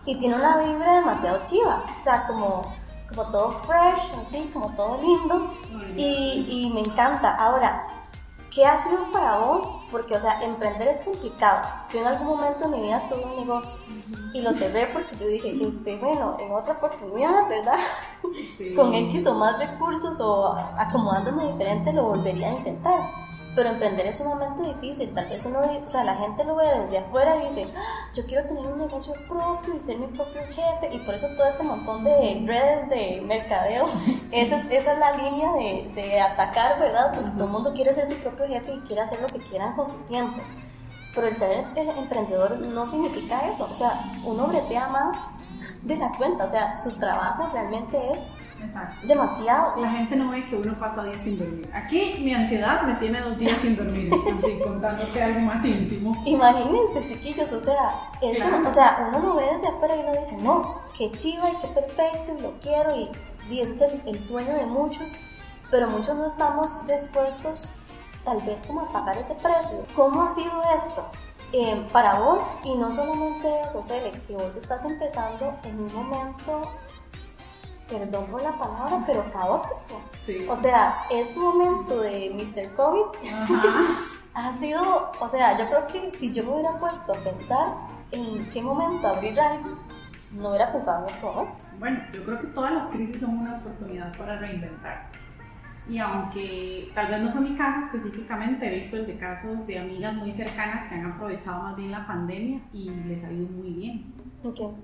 [0.05, 2.61] y tiene una vibra demasiado chiva, o sea, como,
[3.09, 5.53] como todo fresh, así, como todo lindo,
[5.95, 7.35] y, y me encanta.
[7.35, 7.87] Ahora,
[8.55, 9.85] ¿qué ha sido para vos?
[9.91, 11.61] Porque, o sea, emprender es complicado.
[11.91, 13.77] Yo en algún momento de mi vida tuve un negocio
[14.33, 17.79] y lo cerré porque yo dije, este, bueno, en otra oportunidad, ¿verdad?
[18.75, 23.01] Con X o más recursos o acomodándome diferente lo volvería a intentar
[23.55, 25.13] pero emprender es sumamente difícil.
[25.13, 28.25] Tal vez uno, o sea, la gente lo ve desde afuera y dice, ah, yo
[28.25, 30.93] quiero tener un negocio propio y ser mi propio jefe.
[30.93, 33.87] Y por eso todo este montón de redes de mercadeo,
[34.33, 37.13] esa, esa, es la línea de, de atacar, ¿verdad?
[37.15, 39.75] Porque todo el mundo quiere ser su propio jefe y quiere hacer lo que quieran
[39.75, 40.41] con su tiempo.
[41.13, 43.69] Pero el ser el emprendedor no significa eso.
[43.71, 45.37] O sea, uno bretea más
[45.81, 46.43] de la cuenta.
[46.43, 48.27] O sea, su trabajo realmente es
[48.63, 49.07] Exacto.
[49.07, 49.81] Demasiado.
[49.81, 51.69] La gente no ve que uno pasa días sin dormir.
[51.73, 56.15] Aquí mi ansiedad me tiene dos días sin dormir, así contándote algo más íntimo.
[56.25, 60.81] Imagínense, chiquillos, o sea, o sea, uno lo ve desde afuera y uno dice, no,
[60.97, 63.11] qué chiva y qué perfecto y lo quiero y,
[63.59, 65.17] ese es el, sueño de muchos,
[65.69, 67.71] pero muchos no estamos dispuestos
[68.23, 69.85] tal vez como a pagar ese precio.
[69.95, 71.11] ¿Cómo ha sido esto?
[71.53, 76.61] Eh, para vos y no solamente eso, Cele, que vos estás empezando en un momento
[77.87, 80.01] perdón por la palabra, pero caótico.
[80.11, 80.45] Sí.
[80.49, 82.73] O sea, este momento de Mr.
[82.75, 83.17] COVID
[84.33, 87.67] ha sido, o sea, yo creo que si yo me hubiera puesto a pensar
[88.11, 89.77] en qué momento abrir algo,
[90.31, 91.63] no hubiera pensado en este momento.
[91.79, 95.19] Bueno, yo creo que todas las crisis son una oportunidad para reinventarse.
[95.87, 99.77] Y aunque tal vez no fue mi caso específicamente, he visto el de casos de
[99.77, 103.71] amigas muy cercanas que han aprovechado más bien la pandemia y les ha ido muy
[103.71, 104.14] bien.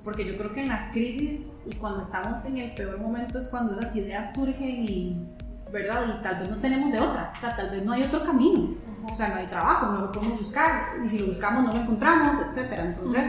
[0.03, 3.47] Porque yo creo que en las crisis y cuando estamos en el peor momento es
[3.49, 5.30] cuando esas ideas surgen y,
[5.72, 6.01] ¿verdad?
[6.18, 8.76] Y tal vez no tenemos de otra, o sea, tal vez no hay otro camino,
[9.12, 11.80] o sea, no hay trabajo, no lo podemos buscar y si lo buscamos no lo
[11.80, 12.72] encontramos, etc.
[12.80, 13.24] Entonces,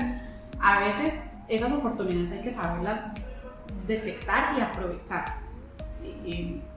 [0.60, 3.00] a veces esas oportunidades hay que saberlas
[3.86, 5.42] detectar y aprovechar.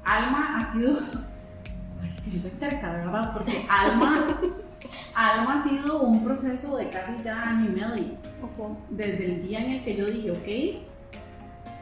[0.03, 0.97] Alma ha sido.
[2.01, 4.27] Ay, es que yo soy terca, de verdad, porque Alma,
[5.15, 8.17] Alma ha sido un proceso de casi ya año y medio.
[8.89, 10.85] Desde el día en el que yo dije, ok.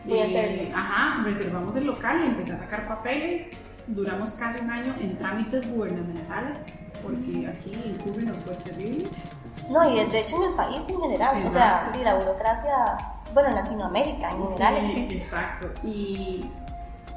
[0.05, 0.63] Voy a hacerlo.
[0.63, 3.51] Eh, ajá, reservamos el local y empecé a sacar papeles.
[3.87, 9.09] Duramos casi un año en trámites gubernamentales, porque aquí en Cuba nos fue terrible.
[9.69, 12.73] No, y de hecho en el país en general, o sea, la burocracia,
[13.33, 15.17] bueno, en Latinoamérica en general existe.
[15.17, 15.67] Exacto.
[15.83, 16.45] Y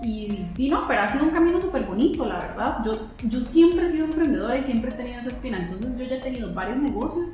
[0.02, 2.84] y, no, pero ha sido un camino súper bonito, la verdad.
[2.84, 5.58] Yo, yo siempre he sido emprendedora y siempre he tenido esa espina.
[5.58, 7.26] Entonces yo ya he tenido varios negocios,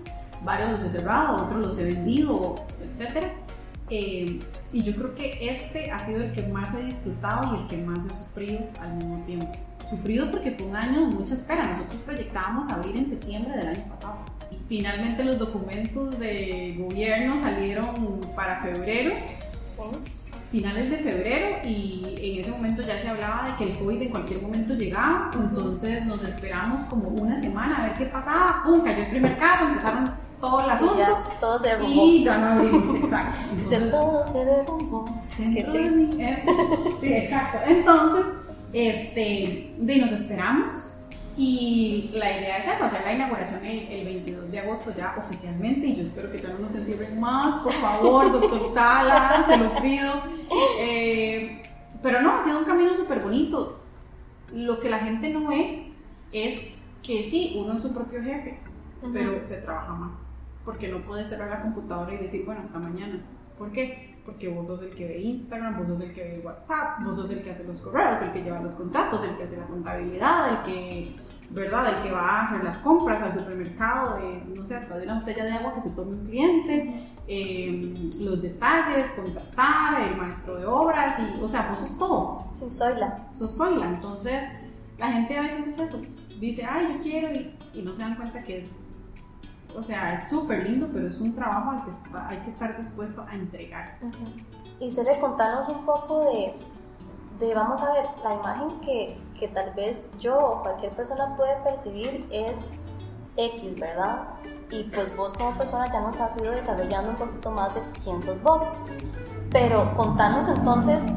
[0.43, 3.27] varios los he cerrado, otros los he vendido, etc.
[3.91, 4.41] Eh,
[4.73, 7.77] y yo creo que este ha sido el que más he disfrutado y el que
[7.79, 9.53] más he sufrido al mismo tiempo.
[9.91, 11.67] Sufrido porque fue un año de mucha espera.
[11.67, 14.19] Nosotros proyectábamos abrir en septiembre del año pasado.
[14.51, 19.13] Y finalmente los documentos de gobierno salieron para febrero
[20.53, 24.11] finales de febrero y en ese momento ya se hablaba de que el COVID en
[24.11, 28.83] cualquier momento llegaba, entonces nos esperamos como una semana a ver qué pasaba, ¡pum!
[28.83, 32.05] cayó el primer caso, empezaron todo el asunto ya, todo se derrumbó.
[32.05, 33.39] y ya no abrimos, exacto.
[33.53, 35.23] Entonces, todo se derrumbó.
[35.27, 37.59] Sí, exacto.
[37.67, 38.25] Entonces,
[38.75, 40.92] Este, de nos esperamos
[41.37, 45.97] y la idea es eso, hacer la inauguración el, 22 de agosto ya oficialmente y
[45.97, 50.13] yo espero que ya no nos encierren más, por favor, doctor Sala, se lo pido.
[50.81, 51.63] Eh,
[52.03, 53.79] pero no, ha sido un camino súper bonito.
[54.53, 55.93] Lo que la gente no ve
[56.33, 58.59] es que sí, uno es su propio jefe,
[59.13, 60.37] pero se trabaja más.
[60.65, 63.25] Porque no puedes cerrar la computadora y decir, bueno, hasta mañana.
[63.57, 64.21] ¿Por qué?
[64.25, 67.31] Porque vos sos el que ve Instagram, vos sos el que ve WhatsApp, vos sos
[67.31, 70.51] el que hace los correos, el que lleva los contratos, el que hace la contabilidad,
[70.51, 71.17] el que,
[71.53, 71.97] ¿verdad?
[71.97, 75.45] El que va a hacer las compras al supermercado, no sé, hasta de una botella
[75.45, 81.19] de agua que se tome un cliente, eh, los detalles, contratar, el maestro de obras,
[81.21, 82.47] y, o sea, vos sos todo.
[82.53, 83.29] Sí, soy la.
[83.35, 83.87] Sos soy la.
[83.87, 84.43] Entonces,
[84.99, 86.03] la gente a veces es eso,
[86.41, 88.69] dice, ay, yo quiero, y, y no se dan cuenta que es
[89.77, 91.91] o sea, es súper lindo, pero es un trabajo al que
[92.29, 94.11] hay que estar dispuesto a entregarse.
[94.81, 96.55] Y Cele, contanos un poco de,
[97.39, 101.57] de, vamos a ver, la imagen que, que tal vez yo o cualquier persona puede
[101.65, 102.77] percibir es
[103.37, 104.29] X, ¿verdad?
[104.71, 108.23] Y pues vos como persona ya nos has ido desarrollando un poquito más de quién
[108.23, 108.77] sos vos.
[109.51, 111.09] Pero contanos entonces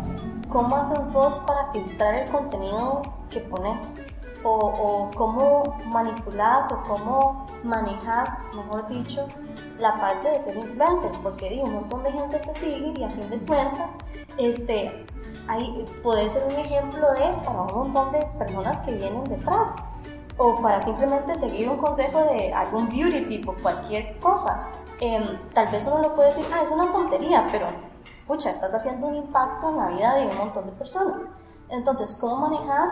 [0.50, 4.02] cómo haces vos para filtrar el contenido que pones
[4.44, 9.28] o, cómo manipulas o cómo manejas, mejor dicho,
[9.78, 13.10] la parte de ser influencer, porque digo, un montón de gente te sigue y a
[13.10, 13.98] fin de cuentas,
[14.38, 15.06] este,
[15.48, 19.76] ahí puede ser un ejemplo de para un montón de personas que vienen detrás
[20.38, 24.70] o para simplemente seguir un consejo de algún beauty tipo cualquier cosa.
[25.00, 25.24] Em,
[25.54, 27.68] tal vez uno lo puede decir, ah, es una tontería, pero
[28.28, 31.32] pucha, estás haciendo un impacto en la vida de un montón de personas.
[31.70, 32.92] Entonces, ¿cómo manejas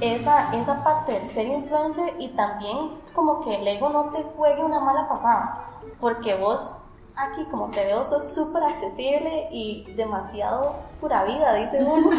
[0.00, 4.64] esa, esa parte de ser influencer y también como que el ego no te juegue
[4.64, 5.64] una mala pasada,
[6.00, 6.87] porque vos
[7.18, 12.10] aquí como te veo sos súper accesible y demasiado pura vida, dice uno.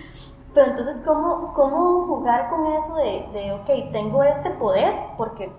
[0.54, 5.50] Pero entonces, ¿cómo, ¿cómo jugar con eso de, de, ok, tengo este poder, porque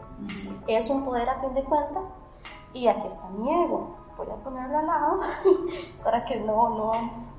[0.67, 2.13] es un poder a fin de cuentas,
[2.73, 4.04] y aquí está mi ego?
[4.17, 5.19] Voy a ponerlo al lado
[6.03, 6.91] para que no, no,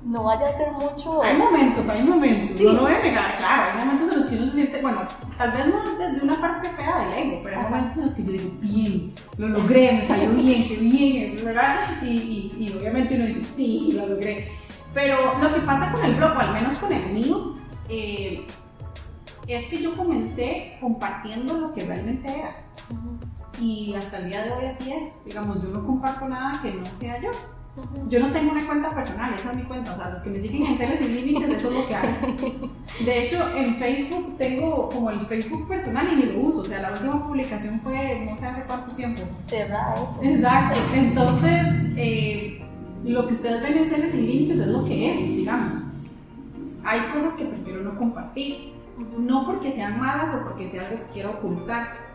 [0.03, 1.21] no vaya a ser mucho.
[1.23, 4.35] Hay momentos, hay momentos, no lo voy a negar, claro, hay momentos en los que
[4.35, 5.01] uno se siente, bueno,
[5.37, 8.23] tal vez no desde una parte fea del ego, pero hay momentos en los que
[8.23, 12.01] yo digo, bien, lo logré, me salió bien, qué bien, ¿verdad?
[12.01, 14.51] Y, y, y obviamente uno dice, sí, lo logré.
[14.93, 17.55] Pero lo que pasa con el blog, o al menos con el mío,
[17.89, 18.47] eh,
[19.47, 22.55] es que yo comencé compartiendo lo que realmente era
[23.59, 25.25] y hasta el día de hoy así es.
[25.25, 27.31] Digamos, yo no comparto nada que no sea yo.
[28.09, 29.93] Yo no tengo una cuenta personal, esa es mi cuenta.
[29.93, 32.71] O sea, los que me siguen en Celes y Límites, eso es lo que hay.
[33.05, 36.61] De hecho, en Facebook tengo como el Facebook personal y ni lo uso.
[36.61, 39.21] O sea, la última publicación fue no sé hace cuánto tiempo.
[39.45, 40.09] Cerrado.
[40.23, 40.79] Exacto.
[40.95, 41.61] Entonces,
[41.97, 42.65] eh,
[43.03, 45.83] lo que ustedes ven en Celes y Límites es lo que es, digamos.
[46.83, 48.73] Hay cosas que prefiero no compartir.
[49.19, 52.06] No porque sean malas o porque sea algo que quiero ocultar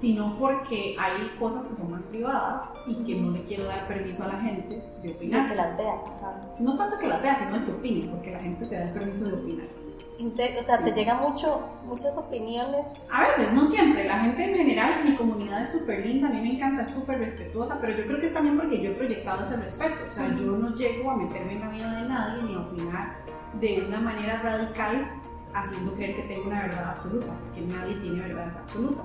[0.00, 4.24] sino porque hay cosas que son más privadas y que no le quiero dar permiso
[4.24, 5.46] a la gente de opinar.
[5.46, 5.94] que las vea.
[6.58, 9.26] No tanto que las vea, sino que opinen, porque la gente se da el permiso
[9.26, 9.66] de opinar.
[10.18, 10.60] ¿En serio?
[10.60, 13.08] O sea, te llegan mucho, muchas opiniones.
[13.12, 14.06] A veces, no siempre.
[14.06, 17.18] La gente en general, mi comunidad es súper linda, a mí me encanta, es súper
[17.18, 19.96] respetuosa, pero yo creo que es también porque yo he proyectado ese respeto.
[20.10, 23.16] O sea, yo no llego a meterme en la vida de nadie ni a opinar
[23.60, 25.19] de una manera radical
[25.54, 29.04] haciendo creer que tengo una verdad absoluta, porque nadie tiene verdades absolutas.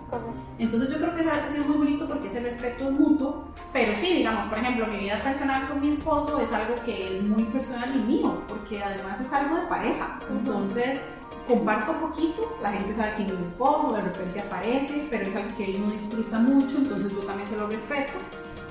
[0.59, 4.15] Entonces yo creo que ha sido muy bonito porque ese respeto es mutuo, pero sí,
[4.17, 7.95] digamos, por ejemplo, mi vida personal con mi esposo es algo que es muy personal
[7.95, 10.19] y mío, porque además es algo de pareja.
[10.29, 11.01] Entonces
[11.47, 15.55] comparto poquito, la gente sabe quién es mi esposo, de repente aparece, pero es algo
[15.55, 18.13] que él no disfruta mucho, entonces yo también se lo respeto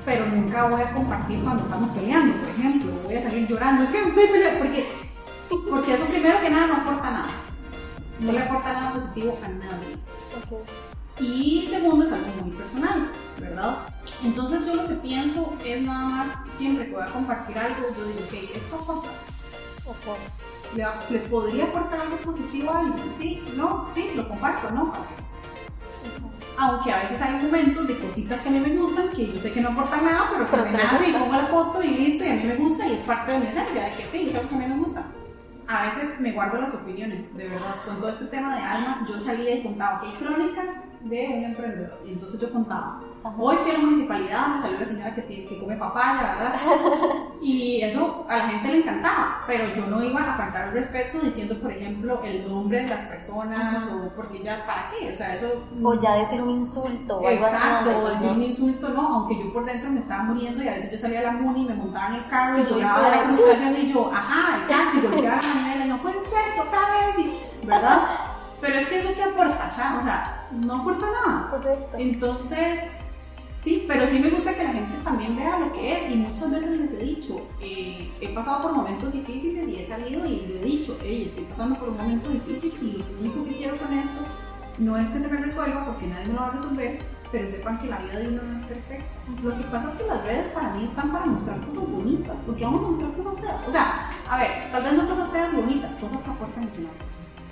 [0.04, 3.90] pero nunca voy a compartir cuando estamos peleando, por ejemplo, voy a salir llorando, es
[3.90, 4.84] que estoy peleando, porque,
[5.70, 7.26] porque eso primero que nada no aporta nada
[8.24, 9.96] no le aporta nada positivo a nadie.
[11.20, 13.86] Y segundo, es algo muy personal, ¿verdad?
[14.24, 18.04] Entonces yo lo que pienso es nada más, siempre que voy a compartir algo, yo
[18.04, 19.08] digo, ok, esto aporta.
[20.74, 23.12] ¿Le, ¿Le, podría aportar algo positivo a alguien?
[23.16, 24.92] Sí, no, sí, lo comparto, ¿no?
[26.56, 29.52] Aunque a veces hay momentos de cositas que a mí me gustan, que yo sé
[29.52, 32.28] que no aportan nada, pero que me nace y pongo la foto y listo, y
[32.28, 34.48] a mí me gusta y es parte de mi esencia, de que, ok, es algo
[34.48, 35.04] que a mí me gusta
[35.66, 37.74] a veces me guardo las opiniones, de verdad.
[37.86, 42.00] Con todo este tema de alma, yo salía y contaba, que crónicas de un emprendedor.
[42.06, 43.00] Y entonces yo contaba,
[43.38, 46.54] Hoy fui a la municipalidad, me salió la señora que, que come papaya, ¿verdad?
[47.40, 51.18] Y eso a la gente le encantaba, pero yo no iba a faltar el respeto
[51.20, 55.12] diciendo, por ejemplo, el nombre de las personas o porque ya, ¿para qué?
[55.12, 55.64] O sea, eso...
[55.82, 59.52] O ya decir un insulto o algo Exacto, o decir un insulto, no, aunque yo
[59.52, 62.08] por dentro me estaba muriendo y a veces yo salía a la muni, me montaba
[62.08, 65.76] en el carro y lloraba de la frustración y yo, ajá, exacto, y golpeaba a
[65.76, 67.98] la y no puede ser, otra vez, y ¿verdad?
[68.60, 71.50] Pero es que eso que aporta, ya, o sea, no aporta nada.
[71.50, 71.98] Correcto.
[71.98, 72.80] Entonces,
[73.64, 76.50] sí, pero sí me gusta que la gente también vea lo que es y muchas
[76.50, 80.60] veces les he dicho, eh, he pasado por momentos difíciles y he salido y le
[80.60, 83.94] he dicho, hey, estoy pasando por un momento difícil y lo único que quiero con
[83.94, 84.20] esto
[84.78, 86.98] no es que se me resuelva porque nadie me lo va a resolver,
[87.32, 89.06] pero sepan que la vida de uno no es perfecta.
[89.42, 92.64] Lo que pasa es que las redes para mí están para mostrar cosas bonitas, porque
[92.64, 93.68] vamos a mostrar cosas feas.
[93.68, 96.92] O sea, a ver, tal vez no cosas feas bonitas, cosas que aportan final.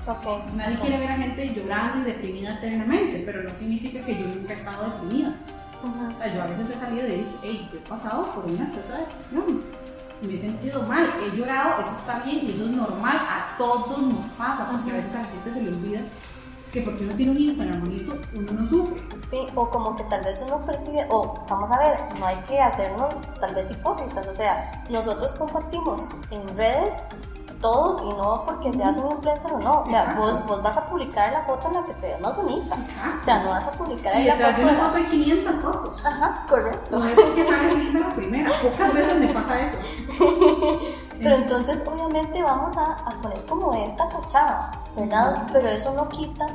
[0.05, 4.27] Okay, Nadie quiere ver a gente llorando y deprimida eternamente, pero no significa que yo
[4.27, 5.37] nunca he estado deprimida.
[5.83, 8.45] O sea, yo a veces he salido y he dicho, hey, yo he pasado por
[8.45, 9.63] una que otra depresión.
[10.23, 13.99] Me he sentido mal, he llorado, eso está bien y eso es normal, a todos
[14.03, 16.01] nos pasa, porque a veces a la gente se le olvida
[16.73, 19.03] que porque uno tiene un Instagram bonito, uno no sufre.
[19.29, 22.59] Sí, o como que tal vez uno percibe, o vamos a ver, no hay que
[22.61, 27.09] hacernos tal vez hipócritas, o sea, nosotros compartimos en redes
[27.63, 29.81] todos y no porque seas un influencer o no.
[29.81, 32.37] O sea, vos, vos vas a publicar la foto en la que te ves más
[32.37, 32.77] bonita.
[33.19, 34.57] O sea, no vas a publicar ahí y la foto.
[34.57, 36.05] de una foto de 500 fotos.
[36.05, 36.99] Ajá, correcto.
[36.99, 39.79] No es porque sale linda la primera, pocas veces me pasa eso.
[41.23, 45.47] Pero entonces, obviamente, vamos a, a poner como esta fachada, ¿verdad?
[45.53, 46.47] Pero eso no quita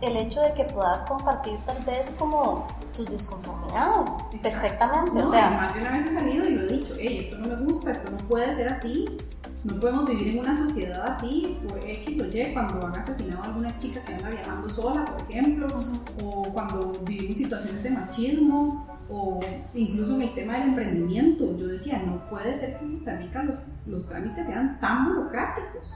[0.00, 5.12] el hecho de que puedas compartir tal vez como tus disconformidades perfectamente.
[5.12, 7.36] No, o sea, más de una vez he salido y lo he dicho, hey, esto
[7.38, 9.18] no me gusta, esto no puede ser así,
[9.64, 13.46] no podemos vivir en una sociedad así por X o Y cuando han asesinado a
[13.46, 15.66] alguna chica que anda viajando sola, por ejemplo,
[16.22, 19.40] o cuando vivimos situaciones de machismo, o
[19.74, 21.56] incluso en el tema del emprendimiento.
[21.56, 23.56] Yo decía, no puede ser que en Costa Rica los,
[23.86, 25.88] los trámites sean tan burocráticos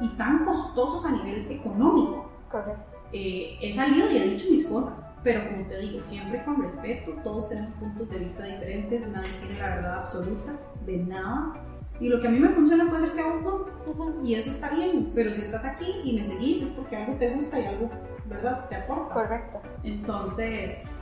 [0.00, 2.30] y tan costosos a nivel económico.
[2.50, 2.96] correcto.
[3.12, 7.12] Eh, he salido y he dicho mis cosas, pero como te digo, siempre con respeto,
[7.22, 10.52] todos tenemos puntos de vista diferentes, nadie tiene la verdad absoluta
[10.86, 11.54] de nada.
[12.00, 14.50] Y lo que a mí me funciona puede ser que a vos no, y eso
[14.50, 17.64] está bien, pero si estás aquí y me seguís es porque algo te gusta y
[17.66, 17.90] algo,
[18.26, 19.12] ¿verdad?, te aporta.
[19.14, 19.60] Correcto.
[19.84, 20.92] Entonces,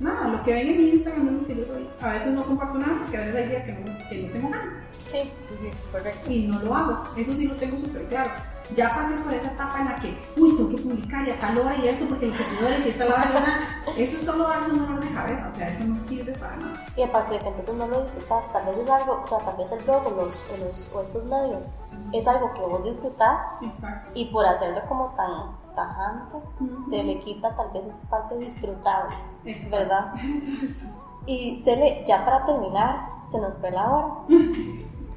[0.00, 1.88] nada, lo que ven en mi Instagram es lo que yo soy.
[2.00, 4.50] A veces no comparto nada porque a veces hay días que no, que no tengo
[4.50, 6.30] ganas Sí, sí, sí, correcto.
[6.30, 7.04] y no lo hago.
[7.16, 8.30] Eso sí lo tengo súper claro.
[8.74, 11.58] Ya pasé por esa etapa en la que, uy, tengo que publicar y a tal
[11.58, 13.44] hora y esto porque los seguidores y esta la hora
[13.96, 16.84] Eso es solo darse un dolor de cabeza, o sea, eso no sirve para nada.
[16.96, 19.56] Y aparte de que entonces no lo disfrutas, tal vez es algo, o sea, tal
[19.56, 21.68] vez el blog o, los, o, los, o estos medios
[22.12, 24.10] es algo que vos disfrutás Exacto.
[24.14, 26.38] y por hacerlo como tan tajante,
[26.90, 29.14] se le quita tal vez esa parte disfrutable,
[29.44, 29.76] Exacto.
[29.76, 30.14] ¿verdad?
[31.26, 34.08] Y Cele, ya para terminar, se nos fue la hora.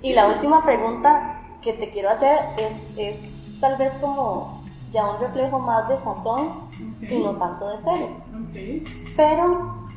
[0.02, 3.30] Y la última pregunta que te quiero hacer es, es
[3.66, 4.52] tal vez como
[4.92, 6.70] ya un reflejo más de sazón
[7.02, 8.06] y no tanto de Cele.
[8.36, 8.88] Ok.
[9.18, 9.88] Pero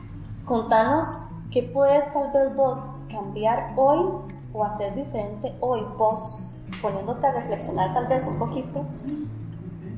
[0.47, 4.07] contanos qué puedes tal vez vos cambiar hoy
[4.55, 6.49] o hacer diferente hoy vos,
[6.81, 8.87] poniéndote a reflexionar tal vez un poquito,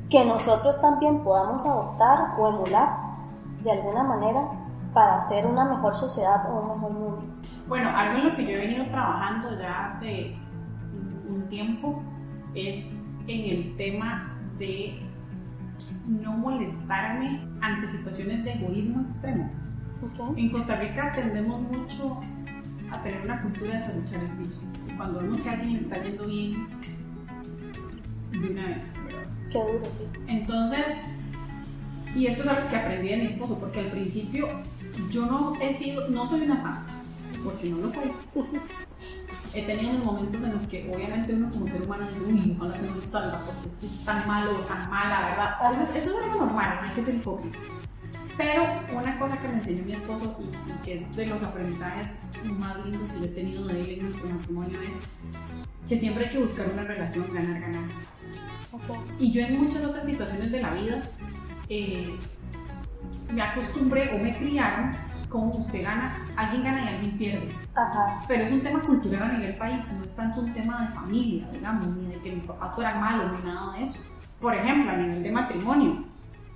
[0.09, 2.97] que nosotros también podamos adoptar o emular
[3.62, 4.49] de alguna manera
[4.93, 7.23] para hacer una mejor sociedad o un mejor mundo.
[7.68, 10.37] Bueno, algo en lo que yo he venido trabajando ya hace
[11.29, 12.03] un tiempo
[12.53, 14.99] es en el tema de
[16.09, 19.51] no molestarme ante situaciones de egoísmo extremo.
[20.03, 20.37] ¿ok?
[20.37, 22.20] En Costa Rica tendemos mucho
[22.91, 24.61] a tener una cultura de soluchar el piso.
[24.89, 26.66] Y cuando vemos que alguien está yendo bien,
[28.33, 28.95] de una vez.
[29.53, 30.05] Qué duro, sí.
[30.26, 30.87] Entonces,
[32.16, 34.49] y esto es algo que aprendí de mi esposo, porque al principio
[35.11, 37.03] yo no he sido, no soy una santa,
[37.45, 38.11] porque no lo soy.
[39.53, 42.75] He tenido unos momentos en los que obviamente uno como ser humano dice, uy, ojalá
[42.75, 45.73] que no me salga, porque es que es tan malo o tan mala, ¿verdad?
[45.73, 47.59] Eso es, eso es algo normal, no hay que ser hipócrita.
[48.37, 48.63] Pero
[48.97, 52.07] una cosa que me enseñó mi esposo y, y que es de los aprendizajes
[52.45, 55.01] más lindos que yo he tenido de él en nuestro matrimonio es
[55.89, 57.83] que siempre hay que buscar una relación ganar-ganar.
[58.73, 58.97] Ok.
[59.19, 61.03] Y yo en muchas otras situaciones de la vida
[61.69, 62.15] eh,
[63.33, 64.93] me acostumbré o me criaron
[65.29, 67.60] como usted gana, alguien gana y alguien pierde.
[67.81, 70.95] Ajá, Pero es un tema cultural a nivel país, no es tanto un tema de
[70.95, 74.03] familia, digamos, ni de que mis papás fueran malos, ni nada de eso.
[74.39, 76.05] Por ejemplo, a nivel de matrimonio.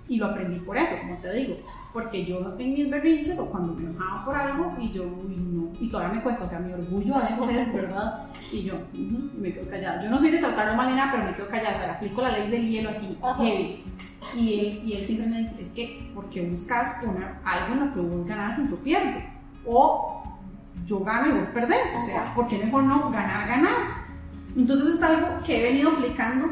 [0.07, 1.57] Y lo aprendí por eso, como te digo.
[1.95, 5.37] Porque yo no tengo mis berrinches o cuando me enojaba por algo y yo, uy,
[5.37, 5.73] no.
[5.81, 8.27] Y todavía me cuesta, o sea, mi orgullo a veces es, ¿verdad?
[8.53, 10.03] Y yo, y me quedo callada.
[10.03, 11.75] Yo no soy de tratarlo mal ni nada, pero me quedo callada.
[11.75, 13.83] O sea, le aplico la ley del hielo así, heavy.
[14.37, 17.93] Y él, y él siempre me dice, es que, porque buscas poner algo en lo
[17.95, 19.21] que vos ganas y yo pierdo.
[19.67, 20.24] O
[20.85, 21.79] yo gano y vos perdés.
[21.97, 24.05] O sea, ¿por qué mejor no ganar, ganar?
[24.57, 26.47] Entonces es algo que he venido aplicando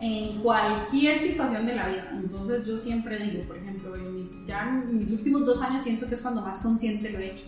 [0.00, 2.10] en cualquier situación de la vida.
[2.12, 6.08] Entonces yo siempre digo, por ejemplo, en mis, ya en mis últimos dos años siento
[6.08, 7.46] que es cuando más consciente lo he hecho.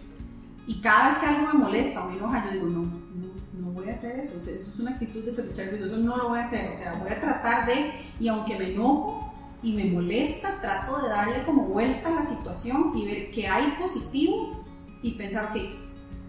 [0.67, 3.71] Y cada vez que algo me molesta o me enoja, yo digo, no, no, no
[3.73, 6.45] voy a hacer eso, eso es una actitud de ser eso no lo voy a
[6.45, 7.91] hacer, o sea, voy a tratar de,
[8.21, 9.33] y aunque me enojo
[9.63, 13.75] y me molesta, trato de darle como vuelta a la situación y ver qué hay
[13.81, 14.65] positivo
[15.03, 15.82] y pensar, que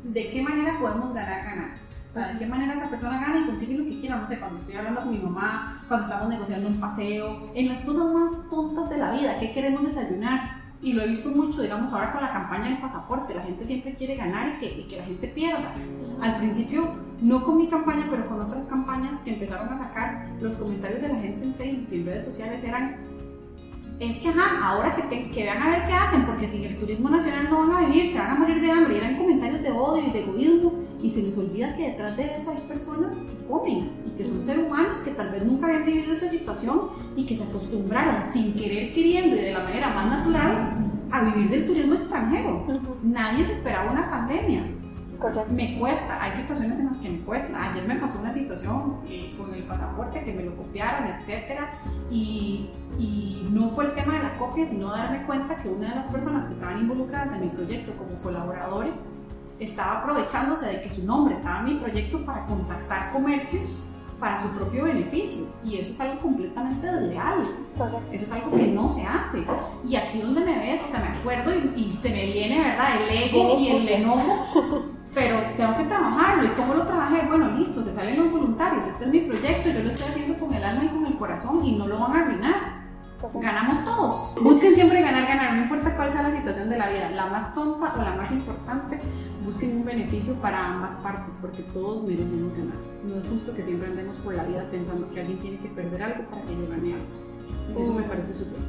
[0.04, 1.78] ¿de qué manera podemos ganar, ganar?
[2.10, 4.40] O sea, de qué manera esa persona gana y consigue lo que quiera, no sé,
[4.40, 8.50] cuando estoy hablando con mi mamá, cuando estamos negociando un paseo, en las cosas más
[8.50, 10.62] tontas de la vida, ¿qué queremos desayunar?
[10.82, 13.96] Y lo he visto mucho, digamos, ahora con la campaña del pasaporte, la gente siempre
[13.96, 15.72] quiere ganar y que, y que la gente pierda.
[16.22, 20.56] Al principio, no con mi campaña, pero con otras campañas que empezaron a sacar, los
[20.58, 22.98] comentarios de la gente en Facebook y en redes sociales eran
[24.10, 27.10] es que ajá, ahora que, que vean a ver qué hacen, porque sin el turismo
[27.10, 29.72] nacional no van a vivir, se van a morir de hambre, y eran comentarios de
[29.72, 33.46] odio y de egoísmo, y se les olvida que detrás de eso hay personas que
[33.46, 36.80] comen y que son seres humanos que tal vez nunca habían vivido esta situación
[37.18, 40.78] y que se acostumbraron sin querer queriendo y de la manera más natural
[41.12, 42.66] a vivir del turismo extranjero.
[43.04, 44.64] Nadie se esperaba una pandemia.
[45.50, 47.72] Me cuesta, hay situaciones en las que me cuesta.
[47.72, 51.72] Ayer me pasó una situación eh, con el pasaporte que me lo copiaron, etcétera,
[52.12, 55.96] y, y, no fue el tema de la copia, sino darme cuenta que una de
[55.96, 59.14] las personas que estaban involucradas en mi proyecto como colaboradores
[59.60, 63.78] estaba aprovechándose de que su nombre estaba en mi proyecto para contactar comercios
[64.20, 65.48] para su propio beneficio.
[65.66, 67.42] Y eso es algo completamente desleal.
[68.12, 69.46] Eso es algo que no se hace.
[69.86, 72.88] Y aquí donde me ves, o sea, me acuerdo y, se me viene, ¿verdad?
[73.02, 74.84] El ego y el enojo.
[75.14, 76.46] Pero tengo que trabajarlo.
[76.46, 77.28] ¿Y cómo lo trabajé?
[77.28, 78.88] Bueno, listo, se salen los voluntarios.
[78.88, 81.64] Este es mi proyecto, yo lo estoy haciendo con el alma y con el corazón
[81.64, 82.84] y no lo van a arruinar
[83.36, 84.44] ganamos todos.
[84.44, 87.54] Busquen siempre ganar, ganar, no importa cuál sea la situación de la vida, la más
[87.56, 89.00] tonta o la más importante,
[89.46, 92.78] busquen un beneficio para ambas partes, porque todos merecemos ganar.
[93.04, 96.04] No es justo que siempre andemos por la vida pensando que alguien tiene que perder
[96.04, 97.82] algo para que yo gane algo.
[97.82, 98.60] Eso me parece súper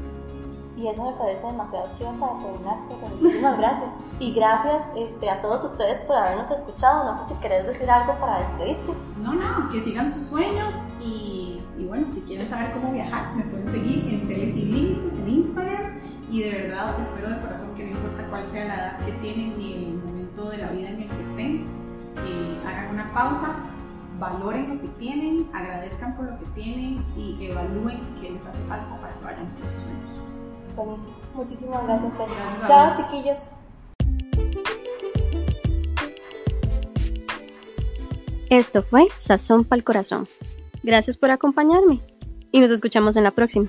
[0.76, 2.94] y eso me parece demasiado chido para terminarse.
[3.08, 3.90] Muchísimas gracias.
[4.18, 7.04] Y gracias este, a todos ustedes por habernos escuchado.
[7.04, 8.92] No sé si querés decir algo para despedirte.
[9.22, 13.70] No, no, que sigan sus sueños y, bueno, si quieren saber cómo viajar, me pueden
[13.70, 16.00] seguir en Celes y en Instagram.
[16.30, 19.56] Y de verdad espero de corazón que no importa cuál sea la edad que tienen
[19.56, 21.66] ni el momento de la vida en el que estén,
[22.16, 23.54] que hagan una pausa,
[24.18, 29.00] valoren lo que tienen, agradezcan por lo que tienen y evalúen qué les hace falta
[29.00, 30.13] para que vayan por sus sueños.
[31.34, 33.38] Muchísimas gracias, Chao, chiquillos.
[38.50, 40.28] Esto fue Sazón para el Corazón.
[40.82, 42.00] Gracias por acompañarme
[42.52, 43.68] y nos escuchamos en la próxima.